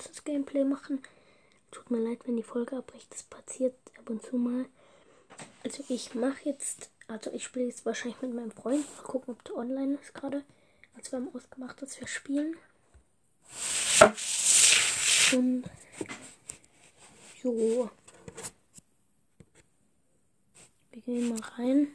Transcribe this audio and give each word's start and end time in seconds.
Bölzers 0.00 0.24
Gameplay 0.24 0.64
machen. 0.64 1.02
Tut 1.70 1.90
mir 1.90 1.98
leid, 1.98 2.20
wenn 2.24 2.36
die 2.36 2.42
Folge 2.42 2.76
abbricht. 2.76 3.12
Das 3.12 3.22
passiert 3.22 3.74
ab 3.98 4.08
und 4.08 4.22
zu 4.22 4.36
mal. 4.36 4.64
Also 5.62 5.84
ich 5.88 6.14
mache 6.14 6.40
jetzt, 6.44 6.88
also 7.06 7.30
ich 7.32 7.44
spiele 7.44 7.66
jetzt 7.66 7.84
wahrscheinlich 7.84 8.20
mit 8.22 8.34
meinem 8.34 8.50
Freund. 8.50 8.86
Mal 8.96 9.02
gucken, 9.02 9.34
ob 9.34 9.44
der 9.44 9.56
online 9.56 9.98
ist 10.00 10.14
gerade. 10.14 10.42
Also 10.96 11.12
wir 11.12 11.18
haben 11.18 11.34
ausgemacht, 11.34 11.82
dass 11.82 12.00
wir 12.00 12.08
spielen. 12.08 12.56
Und 15.32 15.64
jo. 17.42 17.90
Wir 20.92 21.02
gehen 21.02 21.28
mal 21.28 21.40
rein. 21.58 21.88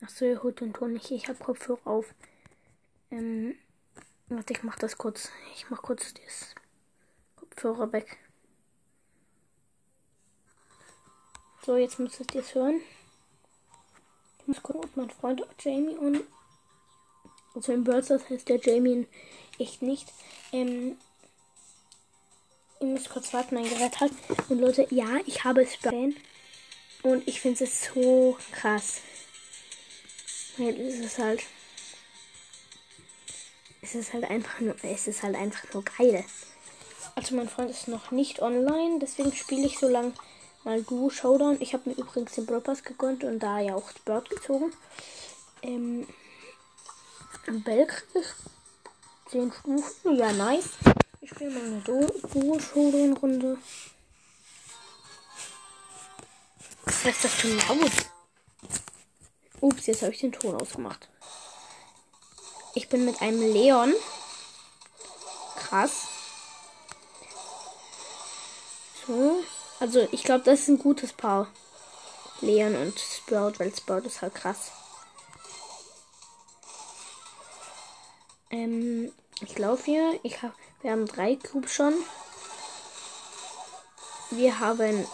Achso, 0.00 0.24
ihr 0.24 0.42
holt 0.42 0.60
den 0.60 0.72
Ton 0.72 0.94
nicht. 0.94 1.12
Ich 1.12 1.28
habe 1.28 1.38
Kopfhörer 1.38 1.86
auf. 1.86 2.12
Ähm, 3.12 3.54
warte, 4.28 4.52
ich 4.52 4.62
mach 4.62 4.76
das 4.76 4.98
kurz. 4.98 5.30
Ich 5.54 5.68
mach 5.70 5.82
kurz 5.82 6.14
das 6.14 6.54
Kopfhörer 7.36 7.92
weg. 7.92 8.18
So, 11.64 11.76
jetzt 11.76 11.98
müsstet 11.98 12.34
ihr 12.34 12.40
es 12.40 12.54
hören. 12.54 12.80
Ich 14.40 14.46
muss 14.46 14.62
gucken, 14.62 14.84
ob 14.84 14.96
mein 14.96 15.10
Freund 15.10 15.42
Jamie 15.60 15.96
und 15.96 16.24
also 17.54 17.72
im 17.72 17.84
Birds, 17.84 18.08
das 18.08 18.28
heißt 18.30 18.48
der 18.48 18.60
Jamie 18.60 19.06
echt 19.58 19.82
nicht. 19.82 20.12
Ähm, 20.52 20.96
ihr 22.80 22.86
müsst 22.86 23.10
kurz 23.10 23.32
warten, 23.32 23.56
mein 23.56 23.68
Gerät 23.68 24.00
hat. 24.00 24.12
Und 24.48 24.60
Leute, 24.60 24.86
ja, 24.90 25.18
ich 25.26 25.44
habe 25.44 25.62
es 25.62 25.76
bei 25.78 26.14
und 27.02 27.26
ich 27.26 27.40
finde 27.40 27.64
es 27.64 27.84
so 27.84 28.38
krass. 28.52 29.00
Weil 30.56 30.80
es 30.80 31.18
halt 31.18 31.42
es 33.88 33.94
ist 33.94 34.12
halt 34.12 34.30
einfach 34.30 34.60
nur, 34.60 34.74
es 34.82 35.06
ist 35.06 35.22
halt 35.22 35.34
einfach 35.34 35.72
nur 35.72 35.82
geil. 35.82 36.22
Also 37.14 37.34
mein 37.34 37.48
Freund 37.48 37.70
ist 37.70 37.88
noch 37.88 38.10
nicht 38.10 38.42
online, 38.42 38.98
deswegen 39.00 39.34
spiele 39.34 39.66
ich 39.66 39.78
so 39.78 39.88
lange 39.88 40.12
mal 40.62 40.82
Duo 40.82 41.08
Showdown. 41.08 41.56
Ich 41.60 41.72
habe 41.72 41.88
mir 41.88 41.96
übrigens 41.96 42.34
den 42.34 42.46
Pass 42.46 42.82
gegönnt 42.82 43.24
und 43.24 43.38
da 43.38 43.60
ja 43.60 43.74
auch 43.74 43.90
Bird 44.04 44.28
gezogen. 44.28 44.72
Ähm, 45.62 46.06
Belk 47.64 48.06
10 49.30 49.52
Stufen, 49.52 50.16
ja 50.16 50.32
nice. 50.32 50.68
Ich 51.22 51.30
spiele 51.30 51.50
mal 51.50 51.64
eine 51.64 51.80
Duo 51.80 52.60
Showdown 52.60 53.16
Runde. 53.16 53.58
Was 56.84 57.04
ist 57.06 57.24
das 57.24 57.32
für 57.32 57.48
laut? 57.48 57.92
Ups, 59.60 59.86
jetzt 59.86 60.02
habe 60.02 60.12
ich 60.12 60.20
den 60.20 60.32
Ton 60.32 60.54
ausgemacht. 60.56 61.08
Ich 62.74 62.88
bin 62.88 63.04
mit 63.04 63.20
einem 63.20 63.40
Leon. 63.40 63.94
Krass. 65.56 66.06
So. 69.06 69.42
Also, 69.80 70.06
ich 70.12 70.24
glaube, 70.24 70.44
das 70.44 70.60
ist 70.60 70.68
ein 70.68 70.78
gutes 70.78 71.12
Paar. 71.12 71.48
Leon 72.40 72.76
und 72.76 72.98
Sprout, 72.98 73.54
weil 73.58 73.74
Sprout 73.74 74.06
ist 74.06 74.22
halt 74.22 74.34
krass. 74.34 74.70
Ähm, 78.50 79.12
ich 79.40 79.58
laufe 79.58 79.84
hier. 79.84 80.20
Ich 80.22 80.42
hab, 80.42 80.52
wir 80.82 80.92
haben 80.92 81.06
drei 81.06 81.36
Cubes 81.36 81.72
schon. 81.72 81.94
Wir 84.30 84.60
haben 84.60 85.06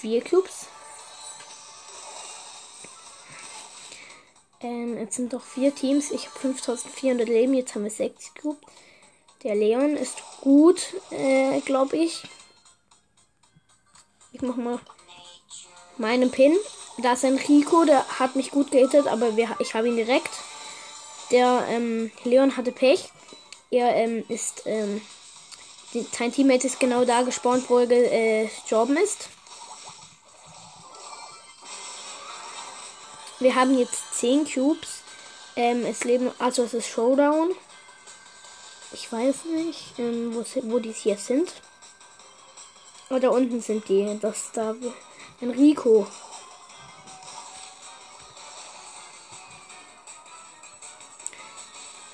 vier 0.00 0.22
Cubes. 0.22 0.66
Ähm, 4.64 4.96
jetzt 4.96 5.16
sind 5.16 5.34
doch 5.34 5.42
vier 5.42 5.74
Teams. 5.74 6.10
Ich 6.10 6.26
habe 6.26 6.38
5400 6.38 7.28
Leben. 7.28 7.52
Jetzt 7.52 7.74
haben 7.74 7.84
wir 7.84 7.90
6 7.90 8.32
Cube. 8.40 8.58
Der 9.42 9.54
Leon 9.54 9.94
ist 9.94 10.16
gut, 10.40 10.94
äh, 11.10 11.60
glaube 11.60 11.98
ich. 11.98 12.22
Ich 14.32 14.40
mache 14.40 14.60
mal 14.60 14.80
meinen 15.98 16.30
Pin. 16.30 16.56
Da 17.02 17.12
ist 17.12 17.26
ein 17.26 17.36
Rico, 17.36 17.84
der 17.84 18.06
hat 18.18 18.36
mich 18.36 18.50
gut 18.50 18.70
gehittet, 18.70 19.06
aber 19.06 19.36
wir, 19.36 19.54
ich 19.58 19.74
habe 19.74 19.88
ihn 19.88 19.96
direkt. 19.96 20.30
Der 21.30 21.66
ähm, 21.68 22.10
Leon 22.24 22.56
hatte 22.56 22.72
Pech. 22.72 23.10
Er 23.70 23.94
ähm, 23.96 24.24
ist, 24.28 24.62
ähm, 24.64 25.02
sein 26.12 26.32
Teammate 26.32 26.66
ist 26.66 26.80
genau 26.80 27.04
da 27.04 27.20
gespawnt, 27.22 27.68
wo 27.68 27.80
er 27.80 28.46
gestorben 28.46 28.96
äh, 28.96 29.02
ist. 29.02 29.28
Wir 33.44 33.54
haben 33.56 33.76
jetzt 33.76 34.14
10 34.14 34.46
Cubes. 34.46 35.02
Ähm, 35.54 35.84
es 35.84 36.02
leben, 36.04 36.30
also 36.38 36.64
es 36.64 36.72
ist 36.72 36.88
Showdown. 36.88 37.50
Ich 38.94 39.12
weiß 39.12 39.44
nicht, 39.54 39.98
ähm, 39.98 40.34
wo, 40.34 40.42
wo 40.62 40.78
die 40.78 40.92
hier 40.92 41.18
sind. 41.18 41.52
Oh, 43.10 43.18
da 43.18 43.28
unten 43.28 43.60
sind 43.60 43.86
die. 43.86 44.18
Das 44.22 44.50
da. 44.54 44.74
Enrico. 45.42 46.06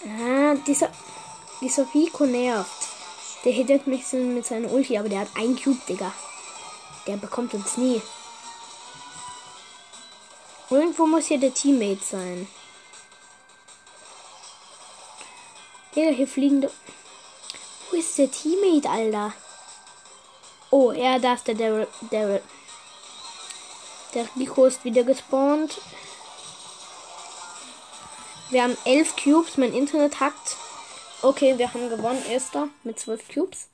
Ah, 0.04 0.56
dieser, 0.66 0.90
dieser 1.60 1.86
Rico 1.94 2.26
nervt. 2.26 2.88
Der 3.44 3.52
hittet 3.52 3.86
mich 3.86 4.12
mit 4.14 4.46
seiner 4.46 4.72
Ulti, 4.72 4.98
aber 4.98 5.08
der 5.08 5.20
hat 5.20 5.36
einen 5.36 5.54
Cube, 5.54 5.78
Digga. 5.88 6.12
Der 7.06 7.18
bekommt 7.18 7.54
uns 7.54 7.76
nie. 7.76 8.02
Irgendwo 10.70 11.06
muss 11.06 11.26
hier 11.26 11.38
der 11.38 11.52
Teammate 11.52 12.04
sein. 12.04 12.48
Digga, 15.94 16.10
hier 16.10 16.28
fliegende. 16.28 16.70
Wo 17.90 17.96
ist 17.96 18.16
der 18.16 18.30
Teammate, 18.30 18.88
Alter? 18.88 19.32
Oh, 20.70 20.92
ja, 20.92 21.18
da 21.18 21.34
ist 21.34 21.48
der 21.48 21.56
Daryl. 21.56 21.88
Daryl. 22.12 22.40
Der 24.14 24.28
Rico 24.36 24.64
ist 24.66 24.84
wieder 24.84 25.02
gespawnt. 25.02 25.80
Wir 28.50 28.62
haben 28.62 28.76
elf 28.84 29.16
Cubes. 29.16 29.56
Mein 29.56 29.74
Internet 29.74 30.20
hackt. 30.20 30.56
Okay, 31.22 31.58
wir 31.58 31.74
haben 31.74 31.90
gewonnen. 31.90 32.24
Erster 32.26 32.68
mit 32.84 33.00
zwölf 33.00 33.26
Cubes. 33.28 33.66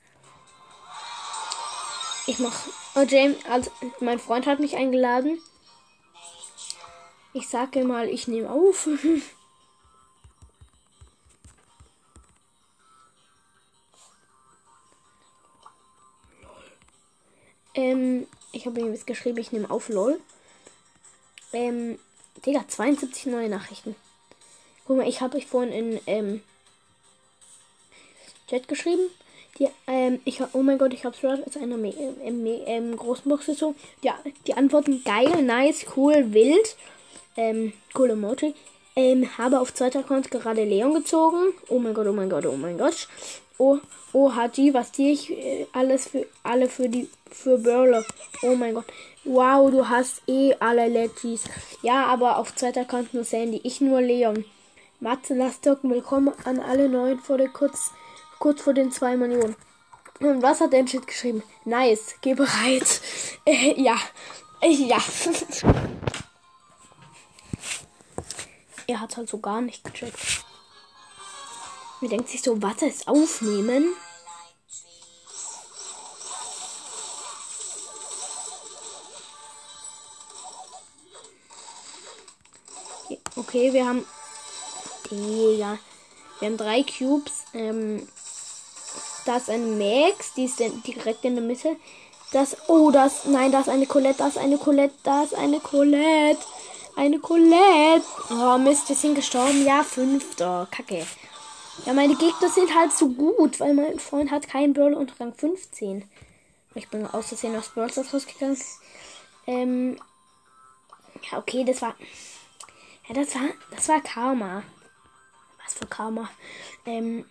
Ich 2.25 2.39
mach. 2.39 2.55
Oh, 2.95 3.05
James, 3.07 3.37
also 3.47 3.69
mein 3.99 4.19
Freund 4.19 4.47
hat 4.47 4.59
mich 4.59 4.75
eingeladen. 4.75 5.39
Ich 7.37 7.47
sage 7.49 7.83
mal, 7.83 8.09
ich 8.09 8.27
nehme 8.27 8.49
auf. 8.49 8.89
ähm, 17.75 18.25
ich 18.51 18.65
habe 18.65 18.79
ihm 18.79 18.91
jetzt 18.91 19.05
geschrieben, 19.05 19.37
ich 19.37 19.51
nehme 19.51 19.69
auf, 19.69 19.89
lol. 19.89 20.19
Ähm, 21.53 21.99
Digga, 22.43 22.67
72 22.67 23.27
neue 23.27 23.49
Nachrichten. 23.49 23.95
Guck 24.87 24.97
mal, 24.97 25.07
ich 25.07 25.21
habe 25.21 25.37
euch 25.37 25.45
vorhin 25.45 25.71
in 25.71 26.01
ähm, 26.07 26.41
Chat 28.47 28.67
geschrieben. 28.67 29.11
Die, 29.59 29.69
ähm, 29.85 30.21
ich 30.25 30.41
oh 30.53 30.63
mein 30.63 30.79
Gott, 30.79 30.91
ich 30.91 31.05
hab's 31.05 31.21
gehört, 31.21 31.45
als 31.45 31.55
einer 31.55 31.75
ähm, 31.75 32.47
ähm, 32.65 32.97
großen 32.97 33.29
Box 33.29 33.45
so. 33.45 33.75
Ja, 34.01 34.17
die 34.47 34.55
Antworten 34.55 35.03
geil, 35.03 35.43
nice, 35.43 35.85
cool, 35.95 36.33
wild 36.33 36.75
ähm, 37.37 37.73
coole 37.93 38.13
Emoji. 38.13 38.53
Ähm, 38.95 39.37
habe 39.37 39.59
auf 39.59 39.73
zweiter 39.73 39.99
Account 39.99 40.31
gerade 40.31 40.63
Leon 40.63 40.93
gezogen. 40.93 41.53
Oh 41.69 41.79
mein 41.79 41.93
Gott, 41.93 42.07
oh 42.07 42.13
mein 42.13 42.29
Gott, 42.29 42.45
oh 42.45 42.57
mein 42.57 42.77
Gott. 42.77 43.07
Oh, 43.59 43.77
oh, 44.11 44.33
hat 44.33 44.57
die, 44.57 44.73
was 44.73 44.91
die 44.91 45.11
ich 45.11 45.31
äh, 45.31 45.67
alles 45.71 46.09
für 46.09 46.25
alle 46.43 46.67
für 46.67 46.89
die 46.89 47.07
für 47.31 47.57
Brawler. 47.57 48.03
Oh 48.41 48.55
mein 48.55 48.73
Gott. 48.73 48.85
Wow, 49.23 49.71
du 49.71 49.87
hast 49.87 50.21
eh 50.27 50.55
alle 50.59 50.87
Legis. 50.87 51.43
Ja, 51.81 52.05
aber 52.07 52.37
auf 52.37 52.55
zweiter 52.55 52.81
Account 52.81 53.13
nur 53.13 53.23
Sandy, 53.23 53.61
ich 53.63 53.81
nur 53.81 54.01
Leon. 54.01 54.45
Matze, 54.99 55.35
lass 55.35 55.61
docken. 55.61 55.91
Willkommen 55.91 56.33
an 56.43 56.59
alle 56.59 56.89
neuen 56.89 57.19
vor 57.19 57.37
der 57.37 57.49
kurz 57.49 57.91
kurz 58.39 58.61
vor 58.61 58.73
den 58.73 58.91
2 58.91 59.17
Millionen. 59.17 59.55
Und 60.19 60.41
was 60.41 60.61
hat 60.61 60.73
der 60.73 60.87
Shit 60.87 61.05
geschrieben? 61.05 61.43
Nice, 61.65 62.15
geh 62.21 62.33
bereit. 62.33 63.01
Äh, 63.45 63.81
ja. 63.81 63.95
Äh, 64.61 64.71
ja. 64.71 64.97
Er 68.87 69.01
hat 69.01 69.17
halt 69.17 69.29
so 69.29 69.39
gar 69.39 69.59
nicht 69.59 69.83
gecheckt. 69.83 70.45
Er 72.01 72.07
denkt 72.07 72.29
sich 72.29 72.41
so, 72.41 72.61
was 72.61 72.81
ist 72.81 73.07
aufnehmen? 73.07 73.93
Okay, 83.35 83.73
wir 83.73 83.85
haben. 83.85 84.05
Digga. 85.11 85.77
Wir 86.39 86.47
haben 86.47 86.57
drei 86.57 86.83
Cubes. 86.83 87.45
Ähm, 87.53 88.07
da 89.25 89.37
ist 89.37 89.49
eine 89.49 89.65
Max, 89.65 90.33
die 90.33 90.45
ist 90.45 90.59
direkt 90.59 91.25
in 91.25 91.35
der 91.35 91.43
Mitte. 91.43 91.75
Das. 92.31 92.55
Oh, 92.67 92.89
das. 92.91 93.25
Nein, 93.25 93.51
da 93.51 93.59
ist 93.59 93.69
eine 93.69 93.85
Colette, 93.85 94.19
da 94.19 94.27
ist 94.27 94.37
eine 94.37 94.57
Colette, 94.57 94.95
da 95.03 95.23
ist 95.23 95.33
eine 95.33 95.59
Colette. 95.59 96.43
Eine 96.97 97.19
Colette. 97.19 98.03
Oh 98.31 98.57
Mist, 98.57 98.89
wir 98.89 98.95
sind 98.95 99.13
gestorben. 99.13 99.63
Ja, 99.63 99.83
fünfter. 99.83 100.67
Kacke. 100.71 101.05
Ja, 101.85 101.93
meine 101.93 102.15
Gegner 102.15 102.49
sind 102.49 102.73
halt 102.73 102.91
so 102.91 103.09
gut, 103.09 103.59
weil 103.59 103.75
mein 103.75 103.99
Freund 103.99 104.31
hat 104.31 104.47
keinen 104.47 104.73
Brawler 104.73 104.97
unter 104.97 105.13
Rang 105.19 105.35
15. 105.35 106.09
Ich 106.73 106.89
bin 106.89 107.05
aus 107.05 107.27
Versehen 107.27 107.55
aus 107.55 107.69
Brawl 107.69 107.91
rausgegangen. 107.91 108.57
Ähm. 109.45 109.99
Ja, 111.31 111.37
okay, 111.37 111.63
das 111.63 111.83
war. 111.83 111.95
Ja, 113.07 113.13
das 113.13 113.35
war. 113.35 113.49
Das 113.69 113.87
war 113.89 114.01
Karma. 114.01 114.63
Was 115.63 115.75
für 115.75 115.85
Karma? 115.85 116.27
Ähm. 116.87 117.25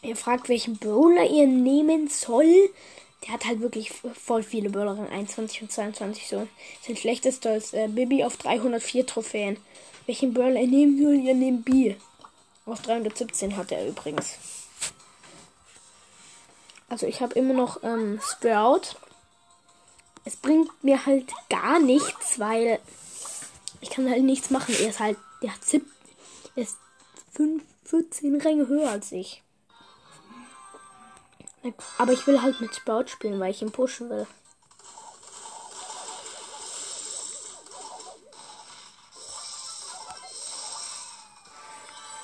Ihr 0.00 0.16
fragt, 0.16 0.48
welchen 0.48 0.78
Brawler 0.78 1.26
ihr 1.26 1.46
nehmen 1.46 2.08
soll. 2.08 2.70
Der 3.24 3.32
hat 3.32 3.46
halt 3.46 3.60
wirklich 3.60 3.90
voll 3.90 4.42
viele 4.42 4.68
Brawler 4.68 4.98
in 4.98 5.08
21 5.08 5.62
und 5.62 5.72
22 5.72 6.28
so. 6.28 6.46
Sind 6.82 6.98
schlechteste 6.98 7.50
als 7.50 7.72
äh, 7.72 7.88
Bibi 7.88 8.24
auf 8.24 8.36
304 8.36 9.06
Trophäen. 9.06 9.56
Welchen 10.06 10.34
Brawler 10.34 10.66
nehmen 10.66 10.98
wir? 10.98 11.12
Ihr 11.12 11.34
nehmt 11.34 11.64
B. 11.64 11.94
Auf 12.66 12.82
317 12.82 13.56
hat 13.56 13.72
er 13.72 13.88
übrigens. 13.88 14.38
Also 16.88 17.06
ich 17.06 17.20
habe 17.20 17.34
immer 17.34 17.54
noch 17.54 17.82
ähm, 17.82 18.20
Sprout. 18.22 18.96
Es 20.24 20.36
bringt 20.36 20.70
mir 20.82 21.04
halt 21.06 21.32
gar 21.48 21.78
nichts, 21.78 22.38
weil 22.38 22.78
ich 23.80 23.90
kann 23.90 24.08
halt 24.08 24.22
nichts 24.22 24.50
machen. 24.50 24.74
Er 24.80 24.88
ist 24.88 25.00
halt, 25.00 25.18
der 25.42 25.54
hat 25.54 25.64
7, 25.64 25.84
ist 26.56 26.76
5, 27.32 27.62
14 27.84 28.40
Ränge 28.40 28.68
höher 28.68 28.90
als 28.90 29.12
ich. 29.12 29.43
Aber 31.98 32.12
ich 32.12 32.26
will 32.26 32.42
halt 32.42 32.60
mit 32.60 32.74
Sprout 32.74 33.06
spielen, 33.08 33.40
weil 33.40 33.50
ich 33.50 33.62
ihn 33.62 33.72
pushen 33.72 34.10
will. 34.10 34.26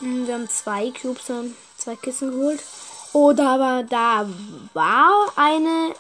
Hm, 0.01 0.27
wir 0.27 0.35
haben 0.35 0.49
zwei 0.49 0.91
Cubes 0.91 1.31
und 1.31 1.55
zwei 1.77 1.97
Kissen 1.97 2.31
geholt. 2.31 2.63
Oh, 3.13 3.33
da 3.33 3.59
war, 3.59 3.83
da 3.83 4.29
war 4.73 5.33
eine 5.37 5.95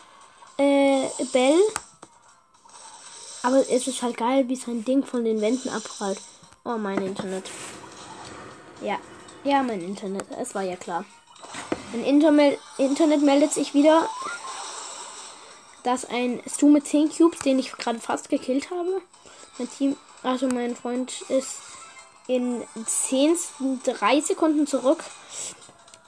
äh, 0.56 1.08
Bell. 1.32 1.60
Aber 3.42 3.58
es 3.68 3.86
ist 3.86 4.02
halt 4.02 4.16
geil, 4.16 4.48
wie 4.48 4.56
sein 4.56 4.84
Ding 4.84 5.04
von 5.04 5.24
den 5.24 5.40
Wänden 5.40 5.70
abprallt. 5.70 6.20
Oh, 6.64 6.76
mein 6.76 7.02
Internet. 7.02 7.50
Ja, 8.82 8.98
ja, 9.44 9.62
mein 9.62 9.80
Internet. 9.80 10.26
Es 10.38 10.54
war 10.54 10.62
ja 10.62 10.76
klar. 10.76 11.04
Mein 11.92 12.04
Internet, 12.04 13.22
meldet 13.22 13.52
sich 13.52 13.74
wieder, 13.74 14.08
dass 15.82 16.04
ein 16.04 16.40
Stu 16.48 16.68
mit 16.68 16.86
10 16.86 17.10
Cubes, 17.10 17.40
den 17.40 17.58
ich 17.58 17.72
gerade 17.72 17.98
fast 17.98 18.28
gekillt 18.28 18.70
habe, 18.70 19.02
mein 19.58 19.70
Team, 19.70 19.96
also 20.22 20.46
mein 20.46 20.76
Freund 20.76 21.20
ist 21.22 21.56
in 22.28 22.62
10, 22.86 23.36
3 23.84 24.20
Sekunden 24.20 24.66
zurück. 24.66 25.02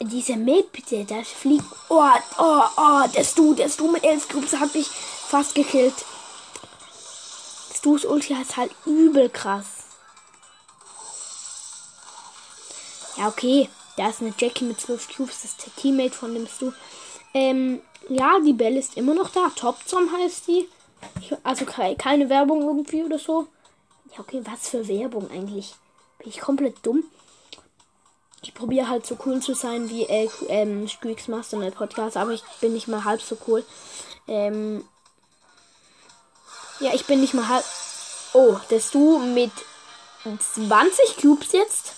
Diese 0.01 0.37
Map, 0.37 0.77
das 1.09 1.29
fliegt. 1.29 1.65
Oh, 1.89 2.09
oh, 2.39 2.63
oh, 2.77 3.07
der 3.15 3.25
Stu, 3.25 3.55
der 3.55 3.69
Stu 3.69 3.91
mit 3.91 4.05
11 4.05 4.29
Cubes 4.29 4.55
hat 4.55 4.75
mich 4.75 4.89
fast 4.89 5.55
gekillt. 5.55 5.95
Stu's 7.75 8.05
Ulti 8.05 8.35
ist 8.41 8.57
halt 8.57 8.71
übel 8.87 9.29
krass. 9.31 9.67
Ja, 13.17 13.27
okay. 13.29 13.69
Da 13.97 14.09
ist 14.09 14.21
eine 14.21 14.33
Jackie 14.39 14.65
mit 14.65 14.81
12 14.81 15.17
Cubes, 15.17 15.43
das 15.43 15.53
ist 15.53 15.67
der 15.67 15.75
Teammate 15.77 16.15
von 16.15 16.33
dem 16.35 16.47
Stu. 16.47 16.73
Ähm, 17.35 17.83
ja, 18.09 18.39
die 18.41 18.53
Belle 18.53 18.79
ist 18.79 18.97
immer 18.97 19.15
noch 19.15 19.31
da. 19.31 19.51
Topzom 19.55 20.11
heißt 20.13 20.49
die. 20.49 20.69
Also 21.43 21.65
keine 21.67 22.29
Werbung 22.29 22.63
irgendwie 22.63 23.03
oder 23.03 23.19
so. 23.19 23.49
Ja, 24.13 24.21
okay, 24.21 24.43
was 24.45 24.69
für 24.69 24.87
Werbung 24.87 25.31
eigentlich? 25.31 25.75
Bin 26.19 26.29
ich 26.29 26.41
komplett 26.41 26.77
dumm? 26.83 27.05
Ich 28.43 28.55
probiere 28.55 28.89
halt 28.89 29.07
so 29.07 29.17
cool 29.25 29.41
zu 29.41 29.55
sein 29.55 29.89
wie 29.89 30.05
äh, 30.05 30.29
ähm, 30.49 30.89
Squeaks 30.89 31.29
Master 31.29 31.59
Night 31.59 31.77
Podcast, 31.77 32.17
aber 32.17 32.33
ich 32.33 32.43
bin 32.61 32.73
nicht 32.73 32.89
mal 32.89 33.05
halb 33.05 33.23
so 33.23 33.37
cool. 33.47 33.65
Ähm, 34.27 34.85
ja, 36.81 36.93
ich 36.93 37.07
bin 37.07 37.21
nicht 37.21 37.35
mal 37.35 37.49
halb. 37.49 37.65
Oh, 38.33 38.57
dass 38.71 38.91
du 38.91 39.19
mit 39.19 39.53
20 40.25 41.17
Cubes 41.19 41.53
jetzt 41.53 41.95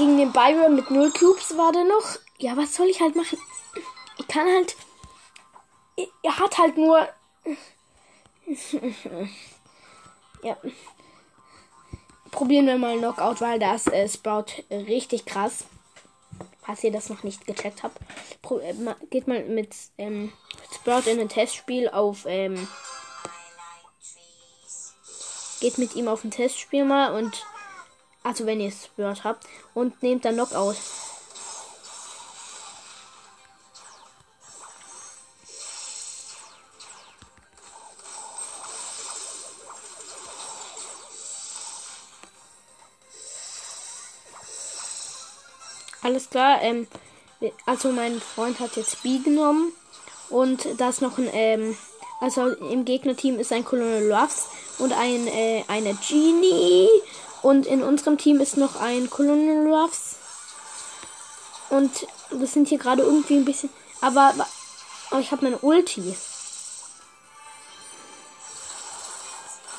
gegen 0.00 0.16
den 0.16 0.32
Byron 0.32 0.74
mit 0.76 0.90
0 0.90 1.12
Cubes 1.12 1.58
war 1.58 1.72
der 1.72 1.84
noch. 1.84 2.16
Ja, 2.38 2.56
was 2.56 2.74
soll 2.74 2.86
ich 2.88 3.02
halt 3.02 3.14
machen? 3.16 3.38
Ich 4.16 4.26
kann 4.26 4.46
halt. 4.46 4.74
Er 6.22 6.38
hat 6.38 6.56
halt 6.56 6.78
nur. 6.78 7.06
ja. 10.42 10.56
Probieren 12.30 12.66
wir 12.66 12.78
mal 12.78 12.96
Knockout, 12.96 13.42
weil 13.42 13.58
das 13.58 13.88
äh, 13.88 14.08
Sprout 14.08 14.46
richtig 14.70 15.26
krass. 15.26 15.64
Falls 16.62 16.82
ihr 16.82 16.92
das 16.92 17.10
noch 17.10 17.22
nicht 17.22 17.46
gecheckt 17.46 17.82
habt. 17.82 17.98
Äh, 18.62 18.74
geht 19.10 19.28
mal 19.28 19.44
mit 19.44 19.74
ähm, 19.98 20.32
Sprout 20.74 21.10
in 21.10 21.20
ein 21.20 21.28
Testspiel 21.28 21.90
auf. 21.90 22.24
Ähm, 22.26 22.66
geht 25.60 25.76
mit 25.76 25.94
ihm 25.94 26.08
auf 26.08 26.24
ein 26.24 26.30
Testspiel 26.30 26.86
mal 26.86 27.14
und 27.14 27.44
also 28.22 28.46
wenn 28.46 28.60
ihr 28.60 28.68
es 28.68 28.88
gehört 28.96 29.24
habt. 29.24 29.46
Und 29.74 30.02
nehmt 30.02 30.24
dann 30.24 30.34
Knockout. 30.34 30.76
Alles 46.02 46.30
klar, 46.30 46.62
ähm, 46.62 46.88
also 47.66 47.92
mein 47.92 48.20
Freund 48.20 48.58
hat 48.58 48.76
jetzt 48.76 49.02
B 49.02 49.18
genommen 49.18 49.72
und 50.30 50.66
da 50.78 50.88
ist 50.88 51.02
noch 51.02 51.18
ein, 51.18 51.28
ähm, 51.32 51.76
also 52.20 52.48
im 52.48 52.84
Gegnerteam 52.84 53.38
ist 53.38 53.52
ein 53.52 53.64
Colonel 53.64 54.10
Ruffs 54.12 54.48
und 54.78 54.92
ein, 54.92 55.26
äh, 55.26 55.62
eine 55.68 55.94
Genie 56.08 56.88
und 57.42 57.66
in 57.66 57.82
unserem 57.82 58.18
Team 58.18 58.40
ist 58.40 58.56
noch 58.56 58.76
ein 58.76 59.08
Colonel 59.10 59.72
Ruffs. 59.72 60.16
Und 61.70 62.06
wir 62.30 62.46
sind 62.46 62.68
hier 62.68 62.78
gerade 62.78 63.02
irgendwie 63.02 63.36
ein 63.36 63.44
bisschen. 63.44 63.70
Aber, 64.00 64.34
aber 65.10 65.20
ich 65.20 65.30
habe 65.30 65.44
meine 65.44 65.58
Ulti. 65.58 66.16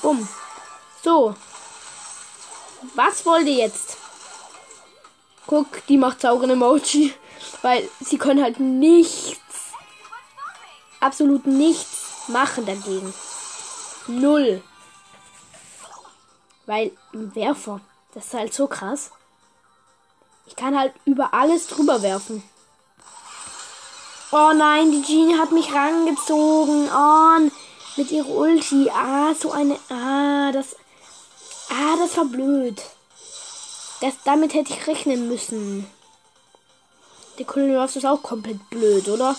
Bumm. 0.02 0.28
So. 1.04 1.36
Was 2.96 3.26
wollt 3.26 3.48
ihr 3.48 3.56
jetzt? 3.56 3.98
Guck, 5.46 5.86
die 5.88 5.98
macht 5.98 6.22
sauren 6.22 6.50
Emoji. 6.50 7.14
Weil 7.62 7.88
sie 8.00 8.18
können 8.18 8.44
halt 8.44 8.60
nichts. 8.60 9.40
Absolut 11.00 11.46
nichts 11.46 12.28
machen 12.28 12.66
dagegen. 12.66 13.14
Null. 14.08 14.64
Weil 16.72 16.92
ein 17.14 17.36
Werfer, 17.36 17.82
das 18.14 18.28
ist 18.28 18.34
halt 18.34 18.54
so 18.54 18.66
krass. 18.66 19.12
Ich 20.46 20.56
kann 20.56 20.80
halt 20.80 20.94
über 21.04 21.34
alles 21.34 21.68
drüber 21.68 22.02
werfen. 22.02 22.42
Oh 24.32 24.54
nein, 24.56 24.90
die 24.90 25.02
Genie 25.02 25.38
hat 25.38 25.52
mich 25.52 25.74
rangezogen. 25.74 26.90
Oh, 26.90 27.52
mit 27.98 28.10
ihrer 28.12 28.30
Ulti. 28.30 28.90
Ah, 28.90 29.34
so 29.34 29.52
eine. 29.52 29.78
Ah, 29.90 30.54
das. 30.54 30.78
Ah, 31.70 31.98
das 32.00 32.16
war 32.16 32.24
blöd. 32.24 32.82
Das, 34.00 34.14
damit 34.24 34.54
hätte 34.54 34.72
ich 34.72 34.88
rechnen 34.88 35.28
müssen. 35.28 35.86
Der 37.38 37.46
Kolonial 37.46 37.88
ist 37.88 38.06
auch 38.06 38.24
komplett 38.24 38.70
blöd, 38.70 39.10
oder? 39.10 39.36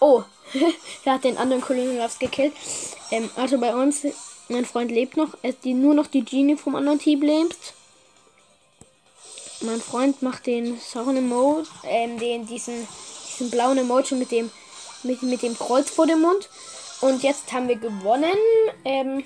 Oh, 0.00 0.22
er 1.06 1.14
hat 1.14 1.24
den 1.24 1.38
anderen 1.38 1.62
Kolonial 1.62 2.10
gekillt. 2.18 2.52
Ähm, 3.10 3.30
also 3.36 3.56
bei 3.56 3.74
uns 3.74 4.04
mein 4.52 4.64
Freund 4.64 4.90
lebt 4.90 5.16
noch. 5.16 5.36
Es 5.42 5.58
die 5.60 5.74
nur 5.74 5.94
noch 5.94 6.06
die 6.06 6.24
Genie 6.24 6.56
vom 6.56 6.76
anderen 6.76 6.98
Team 6.98 7.22
lebt. 7.22 7.74
Mein 9.62 9.80
Freund 9.80 10.22
macht 10.22 10.46
den 10.46 10.78
sauren 10.78 11.16
Emoji, 11.16 11.66
ähm, 11.84 12.18
den, 12.18 12.46
diesen, 12.46 12.86
diesen 13.28 13.50
blauen 13.50 13.78
Emoji 13.78 14.16
mit 14.16 14.30
dem, 14.30 14.50
mit, 15.04 15.22
mit 15.22 15.42
dem 15.42 15.56
Kreuz 15.56 15.90
vor 15.90 16.06
dem 16.06 16.20
Mund. 16.20 16.48
Und 17.00 17.22
jetzt 17.22 17.52
haben 17.52 17.68
wir 17.68 17.76
gewonnen. 17.76 18.36
Ähm, 18.84 19.24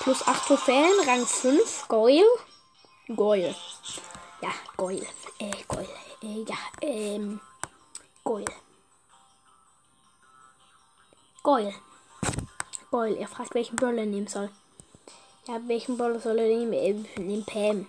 plus 0.00 0.26
8 0.26 0.46
Trophäen, 0.46 0.92
Rang 1.06 1.26
5, 1.26 1.88
Goyle. 1.88 2.24
Goyle. 3.14 3.54
Ja, 4.42 4.50
Goyle. 4.76 5.06
Äh, 5.38 5.50
Goyle. 5.66 5.88
Äh, 6.22 6.44
ja, 6.48 6.56
ähm, 6.82 7.40
Goyle. 8.24 8.52
Goyle. 11.42 11.74
Boyle. 12.90 13.16
Er 13.16 13.28
fragt, 13.28 13.54
welchen 13.54 13.76
Brawler 13.76 13.98
er 13.98 14.06
nehmen 14.06 14.26
soll. 14.26 14.50
Ja, 15.46 15.60
welchen 15.66 15.96
Brawler 15.96 16.20
soll 16.20 16.38
er 16.38 16.48
nehmen? 16.48 16.72
Er 16.72 17.22
nimmt 17.22 17.46
Pam. 17.46 17.86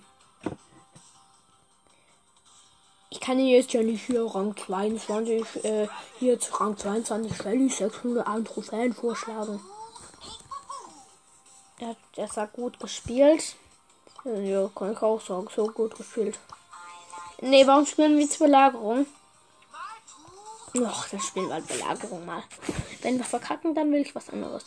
Ich 3.11 3.19
kann 3.19 3.39
ihn 3.39 3.47
jetzt 3.47 3.73
ja 3.73 3.81
nicht 3.81 4.05
hier 4.05 4.23
Rang 4.23 4.55
22, 4.55 5.65
äh, 5.65 5.87
hier 6.19 6.39
zu 6.39 6.53
Rang 6.53 6.77
22 6.77 7.35
Shelly 7.35 7.69
601 7.69 8.47
Trophäen 8.47 8.93
vorschlagen. 8.93 9.59
Er, 11.79 11.95
er 12.15 12.27
sagt 12.27 12.53
gut 12.53 12.79
gespielt. 12.79 13.55
Ja, 14.25 14.69
kann 14.75 14.91
ich 14.91 15.01
auch 15.01 15.21
sagen, 15.21 15.47
so 15.55 15.67
gut 15.67 15.95
gespielt. 15.95 16.37
Nee, 17.41 17.65
warum 17.65 17.85
spielen 17.85 18.17
wir 18.17 18.29
zur 18.29 18.47
Belagerung? 18.47 19.05
Och, 20.75 21.07
das 21.09 21.25
spielen 21.25 21.49
wir 21.49 21.61
Belagerung 21.61 22.25
mal. 22.25 22.43
Wenn 23.01 23.17
wir 23.17 23.25
verkacken, 23.25 23.75
dann 23.75 23.91
will 23.91 24.01
ich 24.01 24.15
was 24.15 24.29
anderes. 24.29 24.65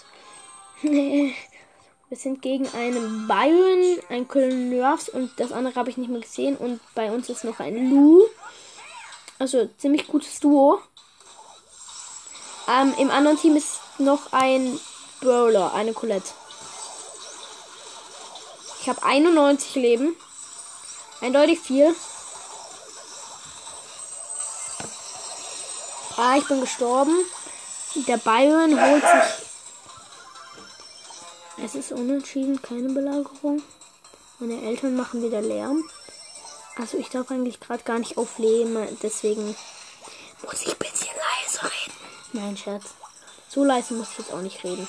Wir 0.82 2.18
sind 2.18 2.42
gegen 2.42 2.68
einen 2.74 3.26
Byron, 3.26 3.98
ein 4.10 4.28
Köln 4.28 4.68
Nerfs 4.68 5.08
und 5.08 5.30
das 5.38 5.50
andere 5.50 5.76
habe 5.76 5.88
ich 5.88 5.96
nicht 5.96 6.10
mehr 6.10 6.20
gesehen. 6.20 6.58
Und 6.58 6.78
bei 6.94 7.10
uns 7.10 7.30
ist 7.30 7.42
noch 7.42 7.58
ein 7.58 7.88
Lu. 7.88 8.26
Also 9.38 9.66
ziemlich 9.78 10.08
gutes 10.08 10.38
Duo. 10.38 10.78
Ähm, 12.68 12.92
Im 12.98 13.10
anderen 13.10 13.38
Team 13.38 13.56
ist 13.56 13.80
noch 13.96 14.30
ein 14.32 14.78
Brawler, 15.22 15.72
eine 15.72 15.94
Colette. 15.94 16.28
Ich 18.82 18.88
habe 18.90 19.02
91 19.02 19.74
Leben. 19.76 20.14
Eindeutig 21.22 21.60
viel. 21.60 21.94
Ah, 26.18 26.36
ich 26.36 26.46
bin 26.46 26.60
gestorben. 26.60 27.14
Der 27.94 28.16
Byron 28.16 28.80
holt 28.80 29.02
sich 29.02 29.52
es 31.64 31.76
ist 31.76 31.92
unentschieden, 31.92 32.61
keine 32.61 32.88
Belagerung. 32.88 33.62
Meine 34.40 34.62
Eltern 34.62 34.96
machen 34.96 35.22
wieder 35.22 35.40
Lärm. 35.40 35.88
Also 36.76 36.96
ich 36.99 37.08
darf 37.08 37.30
eigentlich 37.30 37.61
gerade 37.61 37.84
gar 37.84 37.99
nicht 38.00 38.16
aufleben, 38.16 38.76
deswegen 39.02 39.54
muss 40.42 40.62
ich 40.62 40.72
ein 40.72 40.78
bisschen 40.78 41.08
leise 41.08 41.64
reden. 41.64 41.94
Nein, 42.32 42.56
Scherz. 42.56 42.87
So 43.49 43.62
leise 43.62 43.94
muss 43.94 44.08
ich 44.11 44.18
jetzt 44.18 44.32
auch 44.32 44.40
nicht 44.40 44.64
reden. 44.64 44.88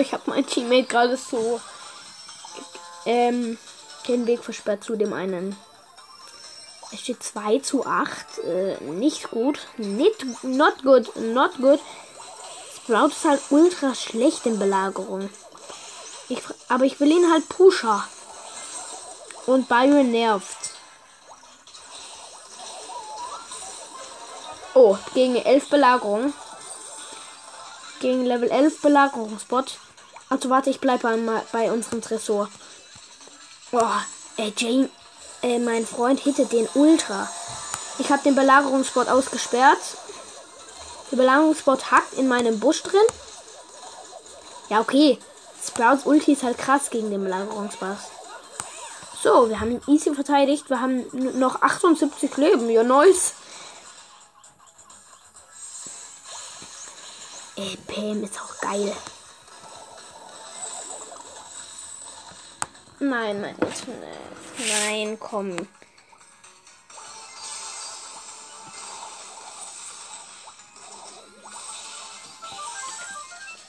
Ich 0.00 0.12
habe 0.12 0.22
mein 0.26 0.44
Teammate 0.44 0.88
gerade 0.88 1.16
so 1.16 1.60
ähm, 3.06 3.58
den 4.08 4.26
Weg 4.26 4.44
versperrt 4.44 4.84
zu 4.84 4.96
dem 4.96 5.12
einen 5.12 5.56
es 6.92 7.00
steht 7.00 7.22
2 7.22 7.58
zu 7.60 7.84
8. 7.84 8.38
Äh, 8.38 8.76
nicht 8.84 9.30
gut. 9.30 9.60
Nicht, 9.76 10.24
not 10.42 10.82
good. 10.82 11.14
Not 11.16 11.56
good. 11.58 11.80
Sprout 12.76 13.08
ist 13.08 13.24
halt 13.24 13.40
ultra 13.50 13.94
schlecht 13.94 14.46
in 14.46 14.58
Belagerung. 14.58 15.28
Ich, 16.28 16.38
aber 16.68 16.84
ich 16.84 17.00
will 17.00 17.10
ihn 17.10 17.30
halt 17.30 17.48
Pusher. 17.48 18.06
Und 19.46 19.68
Byron 19.68 20.10
nervt. 20.10 20.56
Oh, 24.74 24.96
gegen 25.14 25.36
11 25.36 25.68
Belagerung. 25.70 26.32
Gegen 28.00 28.24
Level 28.24 28.50
11 28.50 28.80
Belagerungsbot. 28.82 29.78
Also 30.28 30.50
warte, 30.50 30.70
ich 30.70 30.80
bleibe 30.80 31.08
bei, 31.08 31.42
bei 31.52 31.72
unserem 31.72 32.02
Tresor. 32.02 32.48
Boah, 33.72 34.04
ey, 34.36 34.52
Jane, 34.56 34.88
äh, 35.42 35.58
mein 35.58 35.86
Freund 35.86 36.20
hittet 36.20 36.52
den 36.52 36.68
Ultra. 36.74 37.28
Ich 37.98 38.10
habe 38.10 38.22
den 38.22 38.36
Belagerungsspot 38.36 39.08
ausgesperrt. 39.08 39.78
Der 41.10 41.16
Belagerungsspot 41.16 41.90
hackt 41.90 42.14
in 42.14 42.28
meinem 42.28 42.60
Busch 42.60 42.82
drin. 42.82 43.02
Ja, 44.68 44.80
okay. 44.80 45.18
Sprouts 45.64 46.06
Ulti 46.06 46.34
ist 46.34 46.44
halt 46.44 46.58
krass 46.58 46.90
gegen 46.90 47.10
den 47.10 47.24
Belagerungsboss. 47.24 47.98
So, 49.22 49.48
wir 49.48 49.58
haben 49.58 49.72
ihn 49.72 49.82
easy 49.88 50.14
verteidigt. 50.14 50.70
Wir 50.70 50.80
haben 50.80 51.04
noch 51.38 51.62
78 51.62 52.36
Leben. 52.36 52.70
Ja, 52.70 52.84
nice. 52.84 53.32
Ey, 57.56 57.76
Pam 57.86 58.22
ist 58.22 58.38
auch 58.40 58.60
geil. 58.60 58.94
Nein, 62.98 63.40
nein, 63.42 63.54
nein. 63.58 63.70
Nein, 64.58 65.18
komm. 65.20 65.56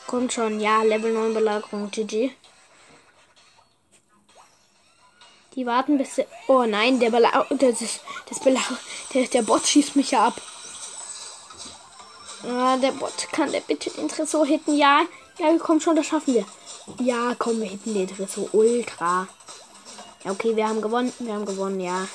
Kommt 0.08 0.32
schon, 0.32 0.62
ja, 0.62 0.84
Level 0.84 1.12
9 1.12 1.34
Belagerung, 1.34 1.92
GG. 1.92 2.32
Die 5.56 5.66
warten 5.66 5.98
bis. 5.98 6.22
Oh 6.48 6.64
nein, 6.64 7.00
der 7.00 7.10
Belagerung. 7.10 7.58
Das, 7.58 8.00
das 8.30 8.40
Belagerung. 8.40 8.78
Der, 9.14 9.28
der 9.28 9.42
Bot 9.42 9.68
schießt 9.68 9.98
mich 9.98 10.12
ja 10.12 10.28
ab. 10.28 10.42
Ah, 12.44 12.78
der 12.78 12.92
Bot 12.92 13.28
kann 13.34 13.52
der 13.52 13.60
bitte 13.60 13.90
den 13.90 14.08
Tresor 14.08 14.46
hitten? 14.46 14.78
Ja, 14.78 15.02
ja, 15.40 15.54
komm 15.60 15.82
schon, 15.82 15.96
das 15.98 16.06
schaffen 16.06 16.36
wir. 16.36 16.46
Ja, 17.00 17.36
komm, 17.38 17.60
wir 17.60 17.70
hätten 17.70 17.94
den 17.94 18.28
so 18.28 18.50
ultra. 18.54 19.28
Ja, 20.24 20.32
okay, 20.32 20.56
wir 20.56 20.68
haben 20.68 20.82
gewonnen. 20.82 21.14
Wir 21.20 21.34
haben 21.34 21.46
gewonnen, 21.46 21.80
ja. 21.80 22.08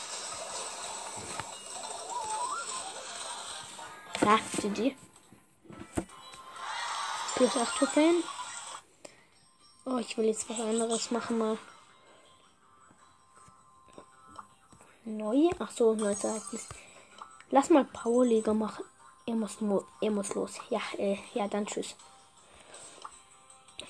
Ja, 4.22 4.38
GG. 4.60 4.96
Plus 7.34 7.56
8 7.56 7.76
Trophäen. 7.76 8.22
Oh, 9.84 9.98
ich 9.98 10.16
will 10.16 10.26
jetzt 10.26 10.48
was 10.48 10.60
anderes 10.60 11.10
machen 11.10 11.38
mal. 11.38 11.58
Neu? 15.04 15.50
Ach 15.58 15.70
so, 15.70 15.94
neues 15.94 16.24
Ereignis. 16.24 16.66
Lass 17.50 17.68
mal 17.68 17.84
Powerliga 17.84 18.54
machen. 18.54 18.84
Er 19.26 19.34
muss 19.34 19.58
er 20.00 20.10
muss 20.10 20.34
los. 20.34 20.52
Ja, 20.70 20.80
äh, 20.98 21.18
ja, 21.34 21.48
dann 21.48 21.66
tschüss. 21.66 21.96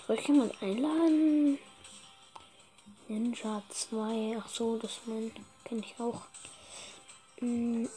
Soll 0.06 0.18
ich 0.18 0.26
jemand 0.26 0.60
einladen? 0.60 1.58
Ninja 3.08 3.62
2. 3.68 4.36
Ach 4.40 4.48
so, 4.48 4.76
das 4.78 5.00
mein 5.06 5.32
kenne 5.64 5.82
ich 5.82 5.94
auch. 6.00 6.22
Hm. 7.38 7.88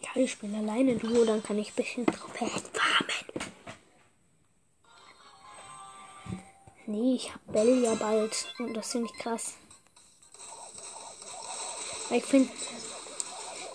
Ja, 0.00 0.10
ich 0.16 0.32
spiele 0.32 0.58
alleine 0.58 0.96
Duo, 0.96 1.24
dann 1.24 1.42
kann 1.42 1.58
ich 1.58 1.70
ein 1.70 1.76
bisschen 1.76 2.06
drauf 2.06 2.30
farmen. 2.32 3.52
Nee, 6.86 7.14
ich 7.14 7.32
hab 7.32 7.46
Bell 7.52 7.82
ja 7.82 7.94
bald. 7.94 8.46
Und 8.58 8.74
das 8.74 8.90
finde 8.90 9.10
ich 9.12 9.18
krass. 9.18 9.54
Ich 12.10 12.24
finde, 12.24 12.50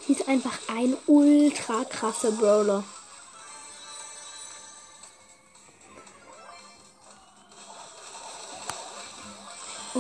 sie 0.06 0.14
ist 0.14 0.28
einfach 0.28 0.60
ein 0.68 0.96
ultra 1.08 1.86
krasser 1.86 2.32
Brawler. 2.32 2.84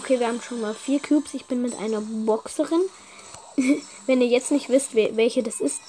Okay, 0.07 0.21
wir 0.21 0.27
haben 0.29 0.41
schon 0.41 0.61
mal 0.61 0.73
vier 0.73 1.01
Cubes. 1.01 1.33
Ich 1.33 1.47
bin 1.47 1.61
mit 1.61 1.77
einer 1.77 1.99
Boxerin. 1.99 2.79
Wenn 4.05 4.21
ihr 4.21 4.27
jetzt 4.27 4.51
nicht 4.51 4.69
wisst, 4.69 4.95
welche 4.95 5.43
das 5.43 5.59
ist, 5.59 5.81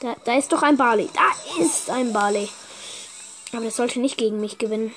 da, 0.00 0.16
da 0.24 0.36
ist 0.36 0.50
doch 0.50 0.64
ein 0.64 0.76
Barley. 0.76 1.08
Da 1.14 1.62
ist 1.62 1.88
ein 1.88 2.12
Barley. 2.12 2.48
Aber 3.52 3.64
das 3.64 3.76
sollte 3.76 4.00
nicht 4.00 4.18
gegen 4.18 4.40
mich 4.40 4.58
gewinnen. 4.58 4.92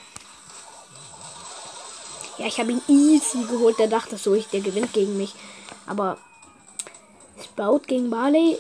Ja, 2.40 2.48
ich 2.48 2.60
habe 2.60 2.72
ihn 2.72 2.82
easy 2.88 3.44
geholt. 3.44 3.78
Der 3.78 3.86
dachte 3.86 4.18
so, 4.18 4.34
ich, 4.34 4.48
der 4.48 4.62
gewinnt 4.62 4.94
gegen 4.94 5.16
mich. 5.16 5.36
Aber 5.86 6.18
Sprout 7.44 7.82
gegen 7.86 8.10
Barley. 8.10 8.58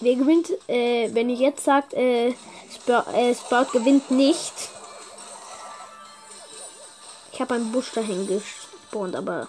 Wer 0.00 0.16
gewinnt? 0.16 0.50
Äh, 0.68 1.14
wenn 1.14 1.30
ihr 1.30 1.36
jetzt 1.36 1.64
sagt, 1.64 1.94
äh, 1.94 2.34
Sprout, 2.74 3.12
äh, 3.12 3.32
Sprout 3.32 3.70
gewinnt 3.72 4.10
nicht. 4.10 4.54
Ich 7.32 7.40
habe 7.40 7.54
einen 7.54 7.70
Busch 7.70 7.92
dahin 7.92 8.26
gestellt 8.26 8.65
gespawnt, 8.96 9.16
aber 9.16 9.48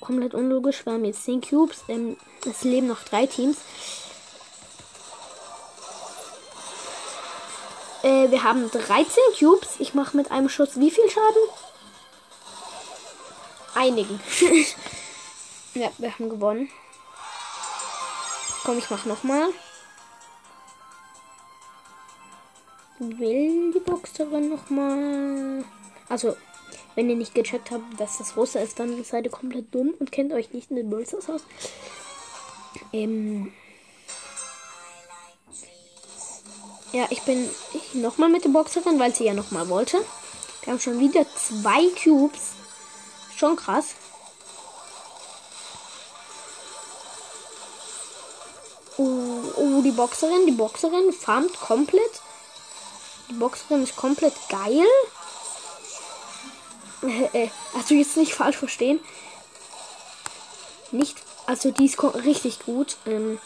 komplett 0.00 0.34
unlogisch. 0.34 0.84
Wir 0.84 0.94
haben 0.94 1.04
jetzt 1.04 1.24
10 1.24 1.40
Cubes. 1.40 1.84
Ähm, 1.88 2.16
es 2.48 2.62
leben 2.62 2.86
noch 2.86 3.02
drei 3.02 3.26
Teams. 3.26 3.58
Äh, 8.02 8.30
wir 8.30 8.42
haben 8.44 8.70
13 8.70 9.06
Cubes. 9.38 9.76
Ich 9.78 9.94
mache 9.94 10.16
mit 10.16 10.30
einem 10.30 10.48
Schuss 10.48 10.78
wie 10.78 10.90
viel 10.90 11.08
Schaden? 11.10 11.42
Einigen. 13.74 14.20
ja, 15.74 15.90
wir 15.98 16.12
haben 16.12 16.28
gewonnen. 16.28 16.70
Komm, 18.64 18.78
ich 18.78 18.90
mach 18.90 19.04
noch 19.04 19.22
mal. 19.22 19.48
Will 22.98 23.72
die 23.72 23.78
Boxerin 23.78 24.48
noch 24.48 24.68
mal? 24.70 25.64
Also 26.08 26.36
wenn 26.98 27.08
ihr 27.08 27.14
nicht 27.14 27.32
gecheckt 27.32 27.70
habt, 27.70 28.00
dass 28.00 28.18
das 28.18 28.36
Russe 28.36 28.58
ist, 28.58 28.80
dann 28.80 29.04
seid 29.04 29.24
ihr 29.24 29.30
komplett 29.30 29.72
dumm 29.72 29.94
und 30.00 30.10
kennt 30.10 30.32
euch 30.32 30.52
nicht 30.52 30.68
in 30.70 30.76
den 30.78 30.90
Bölzers 30.90 31.30
aus. 31.30 31.42
Ähm 32.92 33.52
ja, 36.92 37.06
ich 37.10 37.22
bin 37.22 37.48
nochmal 37.92 38.30
mit 38.30 38.42
der 38.42 38.48
Boxerin, 38.48 38.98
weil 38.98 39.14
sie 39.14 39.26
ja 39.26 39.32
nochmal 39.32 39.68
wollte. 39.68 39.98
Wir 40.64 40.72
haben 40.72 40.80
schon 40.80 40.98
wieder 40.98 41.24
zwei 41.36 41.88
Cubes. 42.02 42.54
Schon 43.36 43.54
krass. 43.54 43.94
Oh, 48.96 49.04
oh, 49.54 49.82
die 49.82 49.92
Boxerin, 49.92 50.46
die 50.46 50.52
Boxerin 50.52 51.12
farmt 51.12 51.60
komplett. 51.60 52.22
Die 53.30 53.34
Boxerin 53.34 53.84
ist 53.84 53.94
komplett 53.94 54.34
geil. 54.48 54.84
Äh, 57.02 57.48
also 57.74 57.94
jetzt 57.94 58.16
nicht 58.16 58.34
falsch 58.34 58.56
verstehen. 58.56 59.00
Nicht, 60.90 61.16
also 61.46 61.70
die 61.70 61.86
ist 61.86 62.02
richtig 62.02 62.60
gut. 62.60 62.96
Ähm, 63.06 63.38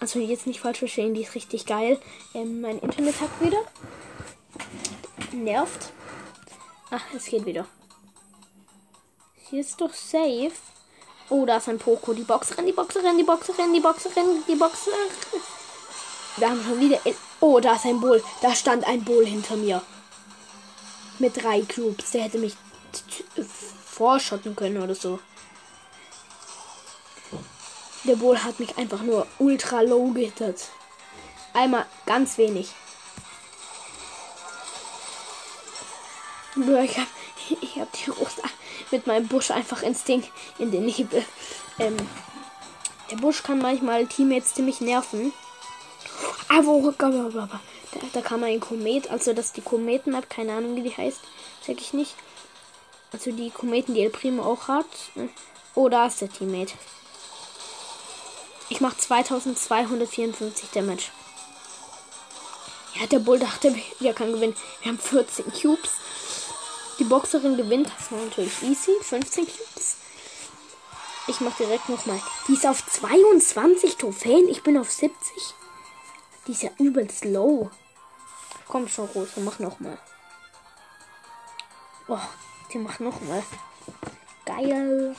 also 0.00 0.18
jetzt 0.18 0.46
nicht 0.46 0.60
falsch 0.60 0.78
verstehen, 0.78 1.14
die 1.14 1.22
ist 1.22 1.34
richtig 1.34 1.66
geil. 1.66 2.00
Ähm, 2.34 2.60
mein 2.60 2.78
Internet 2.78 3.20
hat 3.20 3.30
wieder. 3.40 3.58
Nervt. 5.32 5.92
Ach, 6.90 7.02
es 7.16 7.26
geht 7.26 7.46
wieder. 7.46 7.66
Hier 9.48 9.60
ist 9.60 9.80
doch 9.80 9.94
safe. 9.94 10.52
Oh, 11.30 11.46
da 11.46 11.56
ist 11.56 11.68
ein 11.68 11.78
Poko. 11.78 12.12
Die 12.12 12.22
Boxerin, 12.22 12.66
die 12.66 12.72
Boxerin, 12.72 13.16
die 13.16 13.22
Boxerin, 13.22 13.72
die 13.72 13.80
Boxerin, 13.80 14.42
die 14.46 14.54
Boxerin. 14.54 14.98
Wir 16.36 16.50
haben 16.50 16.62
schon 16.62 16.80
wieder. 16.80 16.98
Oh, 17.40 17.60
da 17.60 17.74
ist 17.74 17.86
ein 17.86 18.00
Bull. 18.00 18.22
Da 18.40 18.54
stand 18.54 18.86
ein 18.86 19.04
Bull 19.04 19.24
hinter 19.24 19.56
mir. 19.56 19.82
Mit 21.18 21.42
drei 21.42 21.62
Cubes. 21.62 22.10
Der 22.12 22.22
hätte 22.22 22.38
mich 22.38 22.54
vorschotten 23.84 24.56
können 24.56 24.82
oder 24.82 24.94
so. 24.94 25.20
Der 28.04 28.16
Bull 28.16 28.42
hat 28.42 28.58
mich 28.58 28.76
einfach 28.76 29.02
nur 29.02 29.26
ultra 29.38 29.80
low 29.82 30.10
gehittet. 30.12 30.68
Einmal 31.54 31.86
ganz 32.06 32.36
wenig. 32.36 32.72
Ich 36.56 36.98
hab, 36.98 37.06
ich 37.60 37.76
hab 37.78 37.92
die 37.92 38.10
Rosa 38.10 38.42
mit 38.90 39.06
meinem 39.06 39.26
Busch 39.26 39.50
einfach 39.50 39.82
ins 39.82 40.04
Ding 40.04 40.24
in 40.58 40.70
den 40.70 40.86
Nebel. 40.86 41.24
Ähm, 41.78 41.96
der 43.10 43.16
Busch 43.16 43.42
kann 43.42 43.58
manchmal 43.58 44.06
Teammates 44.06 44.54
ziemlich 44.54 44.80
nerven. 44.80 45.32
Aber 46.48 46.68
ah, 46.68 47.60
da, 48.12 48.20
kam 48.20 48.44
ein 48.44 48.60
Komet, 48.60 49.10
also 49.10 49.32
das 49.32 49.46
ist 49.46 49.56
die 49.56 49.62
Kometen-Map, 49.62 50.30
keine 50.30 50.54
Ahnung 50.54 50.76
wie 50.76 50.82
die 50.82 50.96
heißt, 50.96 51.20
check 51.64 51.80
ich 51.80 51.92
nicht. 51.92 52.14
Also 53.12 53.30
die 53.30 53.50
Kometen, 53.50 53.94
die 53.94 54.02
El 54.02 54.10
Primo 54.10 54.42
auch 54.42 54.68
hat. 54.68 54.86
Oh, 55.74 55.88
da 55.88 56.06
ist 56.06 56.20
der 56.20 56.30
Teammate. 56.30 56.74
Ich 58.70 58.80
mache 58.80 58.96
2254 58.96 60.70
Damage. 60.70 61.10
Ja, 62.98 63.06
der 63.06 63.18
Bull 63.18 63.38
dachte, 63.38 63.74
wir 64.00 64.14
kann 64.14 64.32
gewinnen. 64.32 64.56
Wir 64.80 64.92
haben 64.92 64.98
14 64.98 65.52
Cubes. 65.52 65.90
Die 66.98 67.04
Boxerin 67.04 67.56
gewinnt. 67.56 67.90
Das 67.98 68.10
war 68.10 68.18
natürlich 68.18 68.62
easy. 68.62 68.92
15 69.02 69.46
Cubes. 69.46 69.96
Ich 71.26 71.40
mache 71.40 71.64
direkt 71.64 71.88
nochmal. 71.88 72.20
Die 72.48 72.54
ist 72.54 72.66
auf 72.66 72.86
22 72.86 73.96
Trophäen. 73.96 74.48
Ich 74.48 74.62
bin 74.62 74.78
auf 74.78 74.90
70. 74.90 75.54
Die 76.46 76.52
ist 76.52 76.62
ja 76.62 76.70
übelst 76.78 77.24
low. 77.24 77.70
Komm 78.72 78.88
schon, 78.88 79.06
Rose, 79.10 79.38
mach 79.40 79.58
nochmal. 79.58 79.98
Oh, 82.08 82.18
die 82.72 82.78
macht 82.78 83.00
nochmal. 83.00 83.42
Geil. 84.46 85.14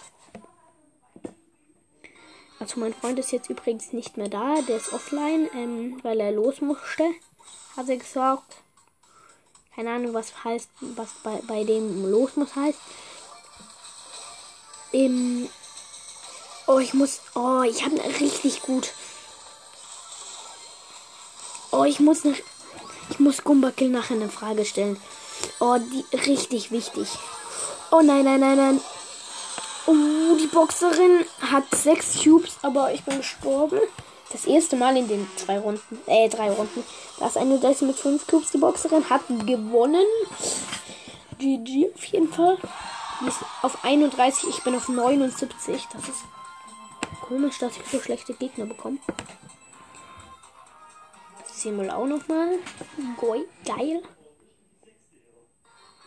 Also 2.59 2.79
mein 2.79 2.95
Freund 2.95 3.19
ist 3.19 3.31
jetzt 3.31 3.51
übrigens 3.51 3.93
nicht 3.93 4.17
mehr 4.17 4.27
da. 4.27 4.59
Der 4.67 4.77
ist 4.77 4.91
offline, 4.91 5.51
ähm, 5.53 5.99
weil 6.01 6.19
er 6.19 6.31
los 6.31 6.61
musste. 6.61 7.03
Hat 7.77 7.87
er 7.89 7.97
gesagt. 7.97 8.55
Keine 9.75 9.91
Ahnung, 9.91 10.15
was 10.15 10.43
heißt, 10.43 10.69
was 10.81 11.09
bei, 11.23 11.39
bei 11.47 11.63
dem 11.63 12.09
los 12.09 12.35
muss 12.35 12.55
heißt. 12.55 12.79
Ähm, 14.93 15.47
oh, 16.65 16.79
ich 16.79 16.95
muss. 16.95 17.21
Oh, 17.35 17.61
ich 17.61 17.85
habe 17.85 18.03
richtig 18.19 18.63
gut. 18.63 18.93
Oh, 21.69 21.83
ich 21.83 21.99
muss 21.99 22.23
noch. 22.23 22.33
Ich 23.13 23.19
muss 23.19 23.43
Gumbakill 23.43 23.89
nachher 23.89 24.15
eine 24.15 24.27
Frage 24.27 24.65
stellen. 24.65 24.99
Oh, 25.59 25.77
die 25.77 26.17
richtig 26.17 26.71
wichtig. 26.71 27.07
Oh 27.91 28.01
nein, 28.01 28.25
nein, 28.25 28.39
nein, 28.39 28.57
nein. 28.57 28.81
Oh, 29.85 30.35
die 30.41 30.47
Boxerin 30.47 31.23
hat 31.39 31.63
sechs 31.75 32.23
Cubes, 32.23 32.57
aber 32.63 32.91
ich 32.91 33.03
bin 33.03 33.17
gestorben. 33.17 33.77
Das 34.31 34.45
erste 34.45 34.77
Mal 34.77 34.97
in 34.97 35.07
den 35.07 35.27
zwei 35.35 35.59
Runden, 35.59 35.99
äh, 36.07 36.27
drei 36.27 36.49
Runden. 36.49 36.83
Da 37.19 37.27
ist 37.27 37.37
eine 37.37 37.59
Dice 37.59 37.83
mit 37.83 37.97
fünf 37.97 38.25
Cubes. 38.25 38.49
Die 38.49 38.57
Boxerin 38.57 39.07
hat 39.07 39.27
gewonnen. 39.27 40.07
GG 41.37 41.91
auf 41.93 42.05
jeden 42.05 42.33
Fall. 42.33 42.57
Die 43.21 43.27
ist 43.27 43.37
auf 43.61 43.85
31, 43.85 44.49
ich 44.49 44.63
bin 44.63 44.73
auf 44.73 44.89
79. 44.89 45.87
Das 45.93 46.01
ist 46.09 46.23
komisch, 47.21 47.59
dass 47.59 47.77
ich 47.77 47.83
so 47.91 47.99
schlechte 47.99 48.33
Gegner 48.33 48.65
bekomme. 48.65 48.97
Mal 51.71 51.89
auch 51.89 52.05
nochmal. 52.05 52.59
Geil. 53.65 54.03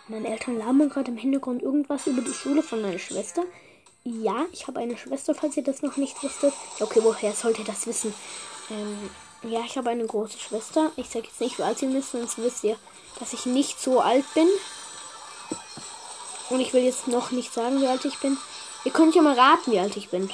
Meine 0.09 0.29
Eltern 0.29 0.59
labern 0.59 0.89
gerade 0.89 1.11
im 1.11 1.17
Hintergrund 1.17 1.63
irgendwas 1.63 2.07
über 2.07 2.23
die 2.23 2.33
Schule 2.33 2.63
von 2.63 2.81
meiner 2.83 2.99
Schwester. 2.99 3.43
Ja, 4.05 4.47
ich 4.53 4.69
habe 4.69 4.79
eine 4.79 4.97
Schwester, 4.97 5.35
falls 5.35 5.57
ihr 5.57 5.65
das 5.65 5.83
noch 5.83 5.97
nicht 5.97 6.23
wusstet. 6.23 6.55
Okay, 6.79 7.01
woher 7.03 7.33
sollt 7.33 7.59
ihr 7.59 7.65
das 7.65 7.87
wissen? 7.89 8.15
Ähm, 8.71 9.11
ja, 9.51 9.61
ich 9.65 9.77
habe 9.77 9.91
eine 9.91 10.07
große 10.07 10.39
Schwester. 10.39 10.93
Ich 10.97 11.09
sage 11.09 11.27
jetzt 11.27 11.41
nicht, 11.41 11.59
wie 11.59 11.63
alt 11.65 11.79
sie 11.79 11.87
ist, 11.87 12.13
sonst 12.13 12.39
wisst 12.39 12.63
ihr, 12.63 12.77
dass 13.19 13.33
ich 13.33 13.47
nicht 13.47 13.81
so 13.81 14.01
alt 14.01 14.25
bin. 14.35 14.49
Und 16.51 16.61
ich 16.61 16.73
will 16.73 16.85
jetzt 16.85 17.09
noch 17.09 17.33
nicht 17.33 17.53
sagen, 17.53 17.81
wie 17.81 17.89
alt 17.89 18.05
ich 18.05 18.19
bin. 18.21 18.37
Ihr 18.85 18.93
könnt 18.93 19.17
ja 19.17 19.23
mal 19.23 19.37
raten, 19.37 19.73
wie 19.73 19.81
alt 19.81 19.97
ich 19.97 20.11
bin. 20.11 20.31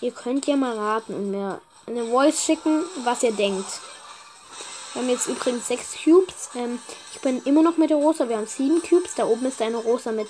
Ihr 0.00 0.12
könnt 0.12 0.46
ja 0.46 0.56
mal 0.56 0.76
raten 0.78 1.14
und 1.14 1.30
mir 1.30 1.60
eine 1.86 2.06
Voice 2.06 2.44
schicken, 2.44 2.84
was 3.04 3.22
ihr 3.22 3.32
denkt. 3.32 3.66
Wir 4.92 5.02
haben 5.02 5.10
jetzt 5.10 5.28
übrigens 5.28 5.68
sechs 5.68 5.94
Cubes. 6.02 6.50
Ähm, 6.54 6.78
ich 7.12 7.20
bin 7.20 7.42
immer 7.44 7.62
noch 7.62 7.76
mit 7.76 7.90
der 7.90 7.98
Rosa. 7.98 8.28
Wir 8.28 8.36
haben 8.36 8.46
sieben 8.46 8.82
Cubes. 8.82 9.14
Da 9.14 9.26
oben 9.26 9.46
ist 9.46 9.60
eine 9.60 9.76
Rosa 9.76 10.12
mit 10.12 10.28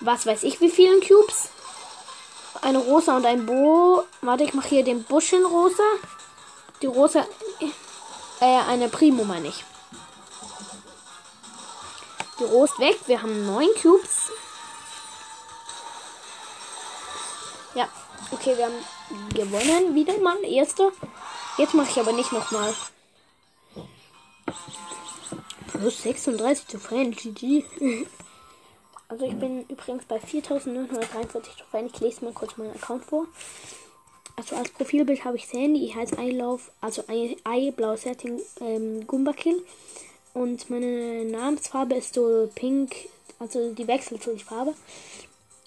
was 0.00 0.26
weiß 0.26 0.44
ich 0.44 0.60
wie 0.60 0.70
vielen 0.70 1.00
Cubes. 1.00 1.48
Eine 2.62 2.78
rosa 2.78 3.16
und 3.16 3.26
ein 3.26 3.44
Bo. 3.44 4.04
Warte, 4.22 4.44
ich 4.44 4.54
mache 4.54 4.68
hier 4.68 4.84
den 4.84 5.02
Busch 5.04 5.32
in 5.32 5.44
rosa. 5.44 5.82
Die 6.80 6.86
rosa. 6.86 7.26
Äh, 8.40 8.60
eine 8.68 8.88
Primo 8.88 9.24
meine 9.24 9.48
ich. 9.48 9.64
Die 12.38 12.44
Rost 12.44 12.78
weg. 12.78 12.98
Wir 13.06 13.22
haben 13.22 13.46
neun 13.46 13.68
Cubes. 13.80 14.30
Ja, 17.74 17.88
okay, 18.30 18.56
wir 18.56 18.66
haben 18.66 18.84
gewonnen. 19.34 19.94
Wieder 19.94 20.18
mal. 20.18 20.42
Erster. 20.44 20.92
Jetzt 21.58 21.74
mache 21.74 21.90
ich 21.90 21.98
aber 21.98 22.12
nicht 22.12 22.32
nochmal. 22.32 22.74
Plus 25.68 26.02
36 26.02 26.66
zu 26.66 26.78
Fan. 26.78 27.10
GG. 27.12 27.64
Also 29.06 29.26
ich 29.26 29.36
bin 29.36 29.64
übrigens 29.68 30.06
bei 30.06 30.18
4943 30.18 31.54
Trophäen. 31.54 31.86
Ich 31.86 32.00
lese 32.00 32.24
mal 32.24 32.32
kurz 32.32 32.56
meinen 32.56 32.74
Account 32.74 33.04
vor. 33.04 33.26
Also 34.36 34.56
als 34.56 34.70
Profilbild 34.70 35.24
habe 35.24 35.36
ich 35.36 35.46
Sandy. 35.46 35.84
Ich 35.84 35.94
heiße 35.94 36.18
Eilauf, 36.18 36.72
also 36.80 37.04
Ei, 37.08 37.70
blau 37.70 37.96
Setting, 37.96 38.40
ähm, 38.60 39.06
Goomba 39.06 39.32
Kill. 39.32 39.62
Und 40.32 40.68
meine 40.68 41.24
Namensfarbe 41.26 41.94
ist 41.94 42.14
so 42.14 42.50
pink, 42.54 42.96
also 43.38 43.72
die 43.72 43.86
wechselt 43.86 44.22
so 44.22 44.32
die 44.32 44.42
Farbe. 44.42 44.74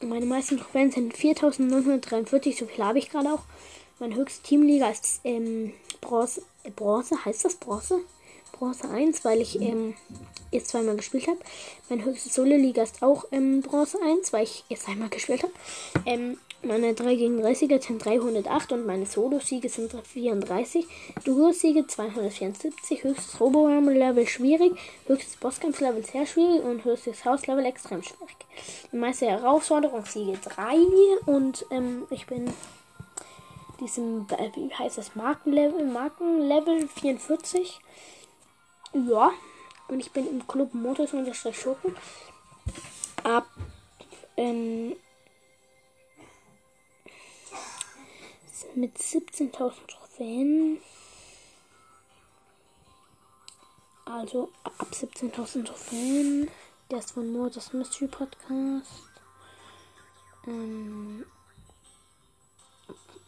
Meine 0.01 0.27
meisten 0.27 0.57
Trophäen 0.59 0.91
sind 0.91 1.17
4943, 1.17 2.55
so 2.55 2.65
viel 2.67 2.83
habe 2.83 2.99
ich 2.99 3.09
gerade 3.09 3.33
auch. 3.33 3.41
Mein 3.99 4.13
höchste 4.13 4.43
Teamliga 4.43 4.89
ist 4.89 5.21
ähm, 5.23 5.73
Bronze, 6.01 6.43
Bronze, 6.75 7.25
heißt 7.25 7.45
das 7.45 7.55
Bronze? 7.55 8.01
Bronze 8.51 8.87
1, 8.89 9.25
weil 9.25 9.41
ich 9.41 9.59
ähm, 9.59 9.95
jetzt 10.51 10.69
zweimal 10.69 10.95
gespielt 10.95 11.27
habe. 11.27 11.39
Mein 11.89 12.03
höchstes 12.05 12.35
Solo-Liga 12.35 12.83
ist 12.83 13.01
auch 13.01 13.25
ähm, 13.31 13.61
Bronze 13.61 13.99
1, 14.01 14.33
weil 14.33 14.43
ich 14.43 14.63
jetzt 14.69 14.87
einmal 14.87 15.09
gespielt 15.09 15.43
habe. 15.43 15.53
Ähm, 16.05 16.37
meine 16.63 16.93
3 16.93 17.15
gegen 17.15 17.45
30er 17.45 17.81
sind 17.81 18.03
308 18.03 18.71
und 18.71 18.85
meine 18.85 19.05
Solo-Siege 19.05 19.69
sind 19.69 19.93
34. 19.93 20.85
Duo-Siege 21.23 21.85
274. 21.85 23.03
Höchstes 23.03 23.39
Robo-Level 23.39 24.27
schwierig. 24.27 24.73
Höchstes 25.05 25.37
Bosskampf-Level 25.37 26.03
sehr 26.03 26.25
schwierig 26.25 26.63
und 26.63 26.83
höchstes 26.83 27.25
Haus-Level 27.25 27.65
extrem 27.65 28.01
schwierig. 28.01 28.35
Meiste 28.91 29.27
Herausforderung 29.27 30.05
Siege 30.05 30.37
3 30.43 30.75
und 31.25 31.65
ähm, 31.69 32.07
ich 32.09 32.25
bin 32.25 32.51
diesem, 33.79 34.25
äh, 34.37 34.49
wie 34.55 34.73
heißt 34.73 34.97
das, 34.97 35.15
Markenlevel, 35.15 35.85
Markenlevel 35.85 36.87
44. 36.87 37.79
Ja. 38.93 39.31
Und 39.89 39.99
ich 39.99 40.11
bin 40.11 40.27
im 40.27 40.45
Club 40.47 40.73
Motors 40.73 41.13
unterstrich 41.13 41.57
Schurken. 41.57 41.95
Ab 43.23 43.47
ähm, 44.35 44.95
mit 48.75 48.97
17.000 48.97 49.87
Trophäen. 49.87 50.79
Also 54.05 54.51
ab 54.63 54.87
17.000 54.91 55.65
Trophäen. 55.65 56.49
Der 56.89 56.99
ist 56.99 57.11
von 57.11 57.31
Motors 57.31 57.73
Mystery 57.73 58.07
Podcast. 58.07 59.03
Ähm, 60.45 61.25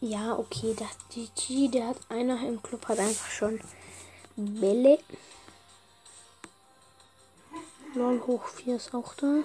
Ja, 0.02 0.40
okay, 0.40 0.74
das, 0.80 0.88
die, 1.14 1.70
der 1.70 1.88
hat 1.90 1.98
einer 2.08 2.40
im 2.48 2.64
Club 2.64 2.88
hat 2.88 3.00
einfach 3.00 3.30
schon 3.30 3.60
Bälle. 4.38 4.98
Lol 7.96 8.22
hoch 8.26 8.46
4 8.48 8.78
ist 8.78 8.94
auch 8.96 9.14
da. 9.16 9.40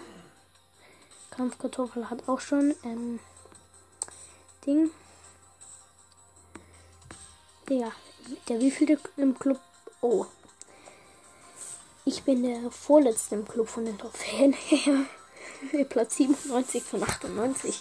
Kampfkartoffel 1.30 2.08
hat 2.08 2.28
auch 2.28 2.38
schon 2.38 2.72
ähm, 2.84 3.18
Ding. 4.64 4.90
Ja, 7.68 7.92
der 8.48 8.60
wievielte 8.60 8.98
im 9.16 9.38
Club? 9.38 9.58
Oh. 10.02 10.26
Ich 12.04 12.22
bin 12.22 12.42
der 12.42 12.70
vorletzte 12.70 13.36
im 13.36 13.48
Club 13.48 13.68
von 13.68 13.86
den 13.86 13.96
Trophäen 13.96 14.52
her. 14.68 15.06
Platz 15.88 16.16
97 16.16 16.82
von 16.82 17.02
98. 17.02 17.80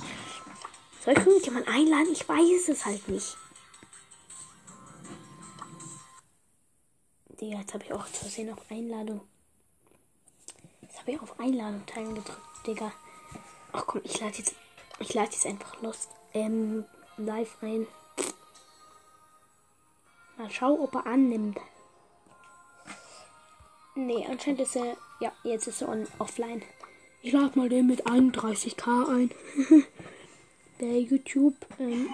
Soll 1.03 1.13
ich 1.17 1.25
irgendjemand 1.25 1.67
einladen? 1.67 2.13
Ich 2.13 2.27
weiß 2.27 2.69
es 2.69 2.85
halt 2.85 3.09
nicht. 3.09 3.35
Digga, 7.41 7.59
jetzt 7.59 7.73
habe 7.73 7.83
ich 7.83 7.91
auch 7.91 8.05
zu 8.05 8.21
Versehen 8.21 8.53
auf 8.53 8.59
Einladung. 8.69 9.19
Jetzt 10.81 10.99
habe 10.99 11.11
ich 11.11 11.21
auf 11.21 11.37
Einladung 11.41 11.85
teilen 11.85 12.15
gedrückt, 12.15 12.39
Digga. 12.65 12.93
Ach 13.73 13.85
komm, 13.85 13.99
ich 14.05 14.21
lade 14.21 14.37
jetzt. 14.37 14.55
Ich 14.99 15.09
jetzt 15.09 15.45
einfach 15.45 15.81
los. 15.81 16.07
Ähm, 16.33 16.85
live 17.17 17.57
ein. 17.61 17.85
Mal 20.43 20.51
schauen, 20.51 20.81
ob 20.81 20.93
er 20.95 21.05
annimmt. 21.05 21.57
Nee, 23.95 24.27
anscheinend 24.29 24.59
ist 24.59 24.75
er. 24.75 24.97
Ja, 25.21 25.31
jetzt 25.45 25.67
ist 25.67 25.81
er 25.81 25.87
on, 25.87 26.05
offline. 26.19 26.61
Ich 27.21 27.31
lade 27.31 27.57
mal 27.57 27.69
den 27.69 27.87
mit 27.87 28.05
31k 28.05 29.07
ein. 29.07 29.31
Der 30.81 30.99
YouTube. 30.99 31.55
Ähm, 31.79 32.09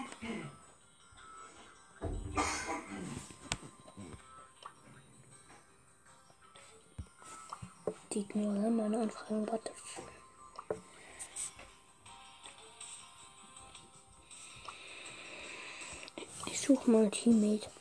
die 8.14 8.20
ignorieren 8.20 8.76
meine 8.76 9.00
Anfragen. 9.00 9.50
Warte. 9.50 9.72
Ich 16.46 16.60
suche 16.60 16.92
mal 16.92 17.06
ein 17.06 17.12
Teammate. 17.12 17.72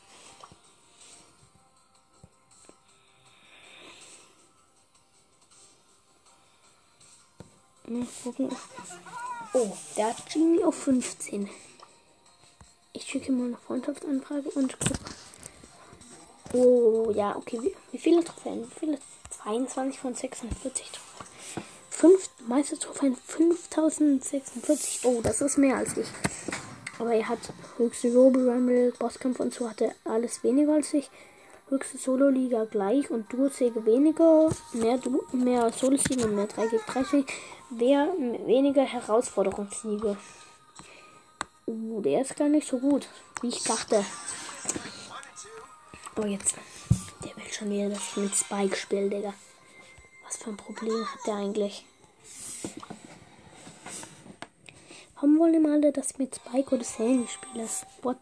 Mal 7.89 8.05
gucken. 8.23 8.49
Oh, 9.53 9.71
der 9.97 10.09
hat 10.09 10.31
Genie 10.31 10.63
auf 10.63 10.75
15. 10.75 11.49
Ich 12.93 13.03
schicke 13.03 13.31
mal 13.31 13.47
eine 13.47 13.57
Freundschaftsanfrage 13.57 14.49
und 14.51 14.77
guck. 14.79 14.97
Oh, 16.53 17.11
ja, 17.11 17.35
okay. 17.35 17.59
Wie, 17.61 17.75
wie 17.91 17.97
viele 17.97 18.23
Trophäen? 18.23 18.63
Wie 18.63 18.79
viele? 18.79 18.99
22 19.43 19.99
von 19.99 20.13
46 20.13 20.91
Trophäen. 20.91 21.09
Meistertrophäen 22.47 23.15
5046. 23.15 25.01
Oh, 25.05 25.21
das 25.23 25.41
ist 25.41 25.57
mehr 25.57 25.77
als 25.77 25.97
ich. 25.97 26.07
Aber 26.99 27.13
er 27.13 27.27
hat 27.27 27.39
höchste 27.77 28.13
Robo 28.13 28.39
Rumble, 28.39 28.93
Bosskampf 28.99 29.39
und 29.39 29.53
so 29.53 29.67
hatte 29.67 29.95
alles 30.03 30.43
weniger 30.43 30.73
als 30.73 30.93
ich. 30.93 31.09
Höchste 31.69 31.97
Solo-Liga 31.97 32.65
gleich 32.65 33.09
und 33.11 33.31
Duo-Säge 33.31 33.85
weniger. 33.85 34.49
Mehr, 34.73 34.97
du 34.97 35.23
mehr 35.31 35.71
Solo-Siege 35.71 36.25
und 36.25 36.35
mehr 36.35 36.47
3 36.47 36.67
gegen 36.67 36.83
3 36.85 37.03
Siege. 37.03 37.33
Wer 37.71 38.07
weniger 38.47 38.83
Herausforderungssiege. 38.83 40.17
Uh, 41.67 42.01
der 42.01 42.21
ist 42.21 42.35
gar 42.35 42.47
nicht 42.47 42.67
so 42.67 42.79
gut, 42.79 43.07
wie 43.41 43.49
ich 43.49 43.63
dachte. 43.63 44.03
Oh, 46.15 46.25
jetzt. 46.25 46.55
Der 47.23 47.35
will 47.35 47.53
schon 47.53 47.69
wieder, 47.69 47.89
dass 47.89 48.09
ich 48.09 48.17
mit 48.17 48.35
Spike 48.35 48.75
spiele, 48.75 49.09
Digga. 49.09 49.35
Was 50.25 50.37
für 50.37 50.49
ein 50.49 50.57
Problem 50.57 51.07
hat 51.13 51.27
der 51.27 51.35
eigentlich? 51.35 51.85
Warum 55.13 55.37
wollen 55.37 55.53
immer 55.53 55.73
alle, 55.73 55.91
dass 55.91 56.11
ich 56.11 56.17
mit 56.17 56.35
Spike 56.35 56.73
oder 56.73 56.83
Sandy 56.83 57.27
spiele? 57.27 57.67
What? 58.01 58.17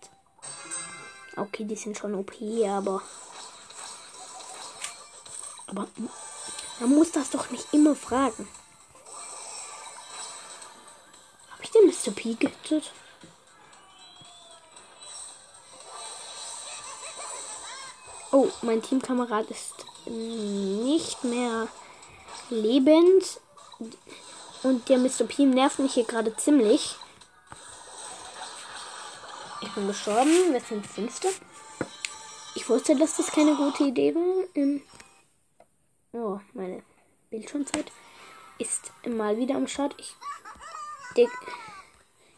Okay, 1.38 1.64
die 1.64 1.76
sind 1.78 1.98
schon 1.98 2.16
OP, 2.16 2.34
aber. 2.68 3.02
Aber 5.68 5.88
man 6.82 6.90
muss 6.90 7.14
das 7.14 7.30
doch 7.30 7.50
nicht 7.50 7.74
immer 7.74 7.96
fragen. 7.96 8.46
Mr. 11.88 12.12
P 12.12 12.34
gehittet? 12.34 12.92
Oh, 18.32 18.50
mein 18.62 18.82
Teamkamerad 18.82 19.50
ist 19.50 19.74
nicht 20.06 21.24
mehr 21.24 21.70
lebend. 22.50 23.40
Und 24.64 24.90
der 24.90 24.98
Mr. 24.98 25.24
P 25.24 25.46
nervt 25.46 25.80
mich 25.80 25.94
hier 25.94 26.04
gerade 26.04 26.36
ziemlich. 26.36 26.96
Ich 29.62 29.72
bin 29.72 29.88
gestorben. 29.88 30.52
Wir 30.52 30.60
sind 30.60 30.86
Fünfte. 30.86 31.30
Ich 32.56 32.68
wusste, 32.68 32.96
dass 32.96 33.16
das 33.16 33.28
keine 33.28 33.56
gute 33.56 33.86
Idee 33.86 34.14
war. 34.14 34.46
Ähm 34.56 34.82
oh, 36.12 36.40
meine 36.54 36.84
Bildschirmzeit 37.30 37.92
ist 38.58 38.92
mal 39.06 39.38
wieder 39.38 39.56
am 39.56 39.68
Start. 39.68 39.96
Ich. 39.98 40.16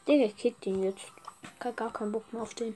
Digga, 0.08 0.34
kick 0.38 0.60
den 0.62 0.84
jetzt. 0.84 1.06
Ich 1.44 1.66
hab 1.66 1.78
gar 1.78 1.94
keinen 1.94 2.12
Bock 2.12 2.32
mehr 2.34 2.42
auf 2.42 2.54
den. 2.54 2.76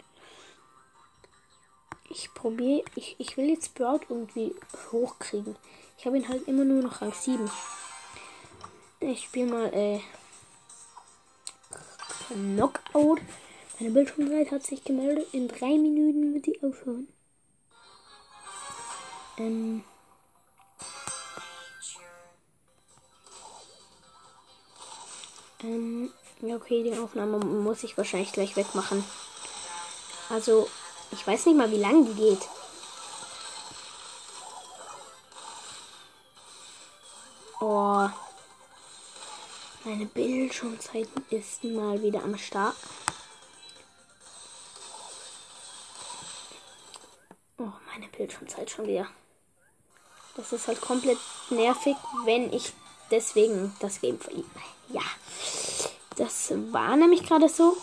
Ich 2.10 2.34
probiere. 2.34 2.84
Ich, 2.96 3.16
ich 3.18 3.38
will 3.38 3.50
jetzt 3.50 3.68
Sprout 3.68 4.02
irgendwie 4.10 4.56
hochkriegen. 4.92 5.56
Ich 5.98 6.06
habe 6.06 6.18
ihn 6.18 6.28
halt 6.28 6.48
immer 6.48 6.64
nur 6.64 6.84
noch 6.84 7.02
Rang 7.02 7.14
7. 7.14 7.50
Ich 9.00 9.24
spiele 9.24 9.52
mal 9.52 9.74
äh, 9.74 10.00
Knockout. 12.30 13.22
Meine 13.80 13.92
Bildschirmzeit 13.92 14.52
hat 14.52 14.64
sich 14.64 14.84
gemeldet. 14.84 15.28
In 15.34 15.48
drei 15.48 15.78
Minuten 15.78 16.34
wird 16.34 16.46
die 16.46 16.62
aufhören. 16.64 17.08
Ähm. 19.38 19.84
Ähm, 25.64 26.12
ja, 26.44 26.56
okay, 26.58 26.84
die 26.84 26.98
Aufnahme 26.98 27.40
muss 27.40 27.84
ich 27.84 27.98
wahrscheinlich 27.98 28.34
gleich 28.34 28.56
wegmachen. 28.58 29.04
Also, 30.30 30.70
ich 31.12 31.26
weiß 31.26 31.46
nicht 31.46 31.58
mal, 31.58 31.72
wie 31.72 31.78
lang 31.78 32.06
die 32.06 32.14
geht. 32.14 32.42
Oh. 37.62 38.10
Meine 39.86 40.06
Bildschirmzeit 40.06 41.08
ist 41.30 41.64
mal 41.64 42.02
wieder 42.02 42.24
am 42.24 42.38
Start. 42.38 42.76
Oh, 47.58 47.72
meine 47.92 48.08
Bildschirmzeit 48.10 48.70
schon 48.70 48.88
wieder. 48.88 49.08
Das 50.36 50.52
ist 50.52 50.68
halt 50.68 50.82
komplett 50.82 51.20
nervig, 51.50 51.96
wenn 52.26 52.52
ich 52.52 52.74
deswegen 53.12 53.74
das 53.80 54.02
Game 54.02 54.20
verliere. 54.20 54.48
Ja. 54.90 55.04
Das 56.16 56.54
war 56.72 56.96
nämlich 56.96 57.24
gerade 57.24 57.50
so. 57.50 57.78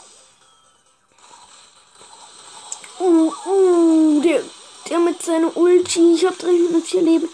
Oh, 2.99 3.33
oh, 3.47 4.21
der, 4.23 4.43
der 4.89 4.99
mit 4.99 5.23
seiner 5.23 5.57
Ulti. 5.57 6.15
Ich 6.15 6.27
habe 6.27 6.37
304 6.37 7.03
Leben. 7.03 7.29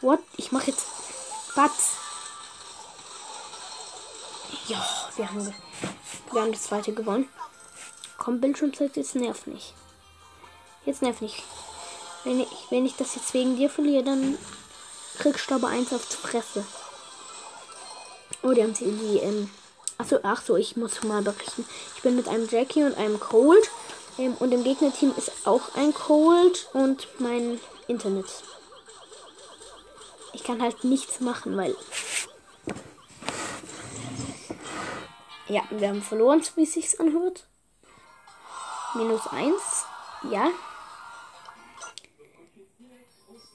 What? 0.00 0.20
Ich 0.36 0.52
mache 0.52 0.70
jetzt 0.70 0.86
Batz. 1.54 1.96
Ja, 4.66 4.82
wir 5.16 5.28
haben, 5.28 5.54
wir 6.32 6.40
haben 6.40 6.52
das 6.52 6.62
zweite 6.62 6.92
gewonnen. 6.92 7.28
Komm, 8.16 8.40
Bildschirmzeit, 8.40 8.96
jetzt 8.96 9.14
nervt 9.14 9.46
nicht. 9.46 9.74
Jetzt 10.86 11.02
nervt 11.02 11.20
nicht. 11.20 11.42
Wenn 12.24 12.40
ich, 12.40 12.48
wenn 12.70 12.86
ich 12.86 12.96
das 12.96 13.14
jetzt 13.14 13.34
wegen 13.34 13.56
dir 13.56 13.68
verliere, 13.68 14.04
dann 14.04 14.38
kriegst 15.18 15.50
du 15.50 15.54
aber 15.56 15.68
eins 15.68 15.92
auf 15.92 16.06
die 16.06 16.16
Fresse. 16.16 16.64
Oh, 18.42 18.52
die 18.52 18.62
haben 18.62 18.74
sie 18.74 18.90
die, 18.90 19.18
ähm. 19.18 19.50
Achso, 19.96 20.18
ach 20.22 20.42
so, 20.42 20.56
ich 20.56 20.76
muss 20.76 21.02
mal 21.04 21.22
berichten. 21.22 21.64
Ich 21.96 22.02
bin 22.02 22.16
mit 22.16 22.28
einem 22.28 22.48
Jackie 22.48 22.82
und 22.82 22.96
einem 22.96 23.20
Cold. 23.20 23.70
Ähm, 24.18 24.34
und 24.38 24.52
im 24.52 24.64
Gegnerteam 24.64 25.12
ist 25.16 25.46
auch 25.46 25.74
ein 25.76 25.92
Cold 25.94 26.68
und 26.72 27.08
mein 27.18 27.60
Internet. 27.86 28.26
Ich 30.32 30.42
kann 30.42 30.60
halt 30.60 30.84
nichts 30.84 31.20
machen, 31.20 31.56
weil. 31.56 31.76
Ja, 35.48 35.62
wir 35.70 35.88
haben 35.88 36.02
verloren, 36.02 36.42
so 36.42 36.52
wie 36.56 36.64
es 36.64 36.72
sich 36.72 36.98
anhört. 36.98 37.46
Minus 38.94 39.26
1. 39.26 39.54
Ja. 40.30 40.50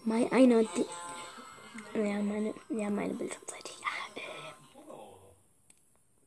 Mein 0.05 0.31
einer. 0.31 0.61
Ja, 0.61 2.21
meine, 2.21 2.53
ja, 2.69 2.89
meine 2.89 3.13
Bildschirmzeit. 3.13 3.68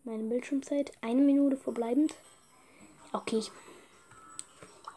Meine 0.04 0.24
Bildschirmzeit. 0.24 0.90
Eine 1.00 1.20
Minute 1.20 1.56
verbleibend. 1.56 2.12
Okay, 3.12 3.38
ich, 3.38 3.52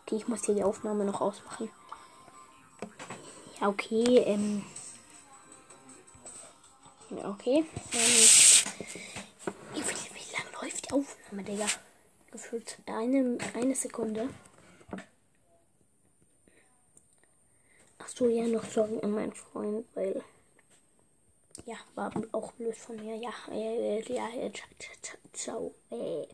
okay, 0.01 0.15
ich 0.15 0.27
muss 0.27 0.45
hier 0.45 0.55
die 0.55 0.63
Aufnahme 0.63 1.05
noch 1.05 1.21
ausmachen. 1.21 1.69
Ja, 3.61 3.67
okay, 3.67 4.17
ähm. 4.25 4.63
Ja, 7.11 7.29
okay. 7.29 7.65
Ähm, 7.93 9.45
wie, 9.73 9.81
wie 9.81 10.35
lange 10.35 10.51
läuft 10.61 10.89
die 10.89 10.93
Aufnahme, 10.93 11.43
Digga? 11.43 11.67
Gefühlt 12.31 12.77
eine, 12.87 13.37
eine 13.53 13.75
Sekunde. 13.75 14.27
Ach 17.99 18.07
so, 18.07 18.27
ja, 18.27 18.47
noch 18.47 18.65
sorry 18.65 18.99
an 19.03 19.11
meinen 19.11 19.33
Freund, 19.33 19.85
weil. 19.93 20.23
Ja, 21.63 21.75
war 21.95 22.11
auch 22.33 22.51
blöd 22.53 22.75
von 22.75 22.97
mir. 22.97 23.15
Ja, 23.15 23.31
äh, 23.51 24.01
ja, 24.13 24.27
ciao. 25.33 25.73
Äh. 25.89 26.27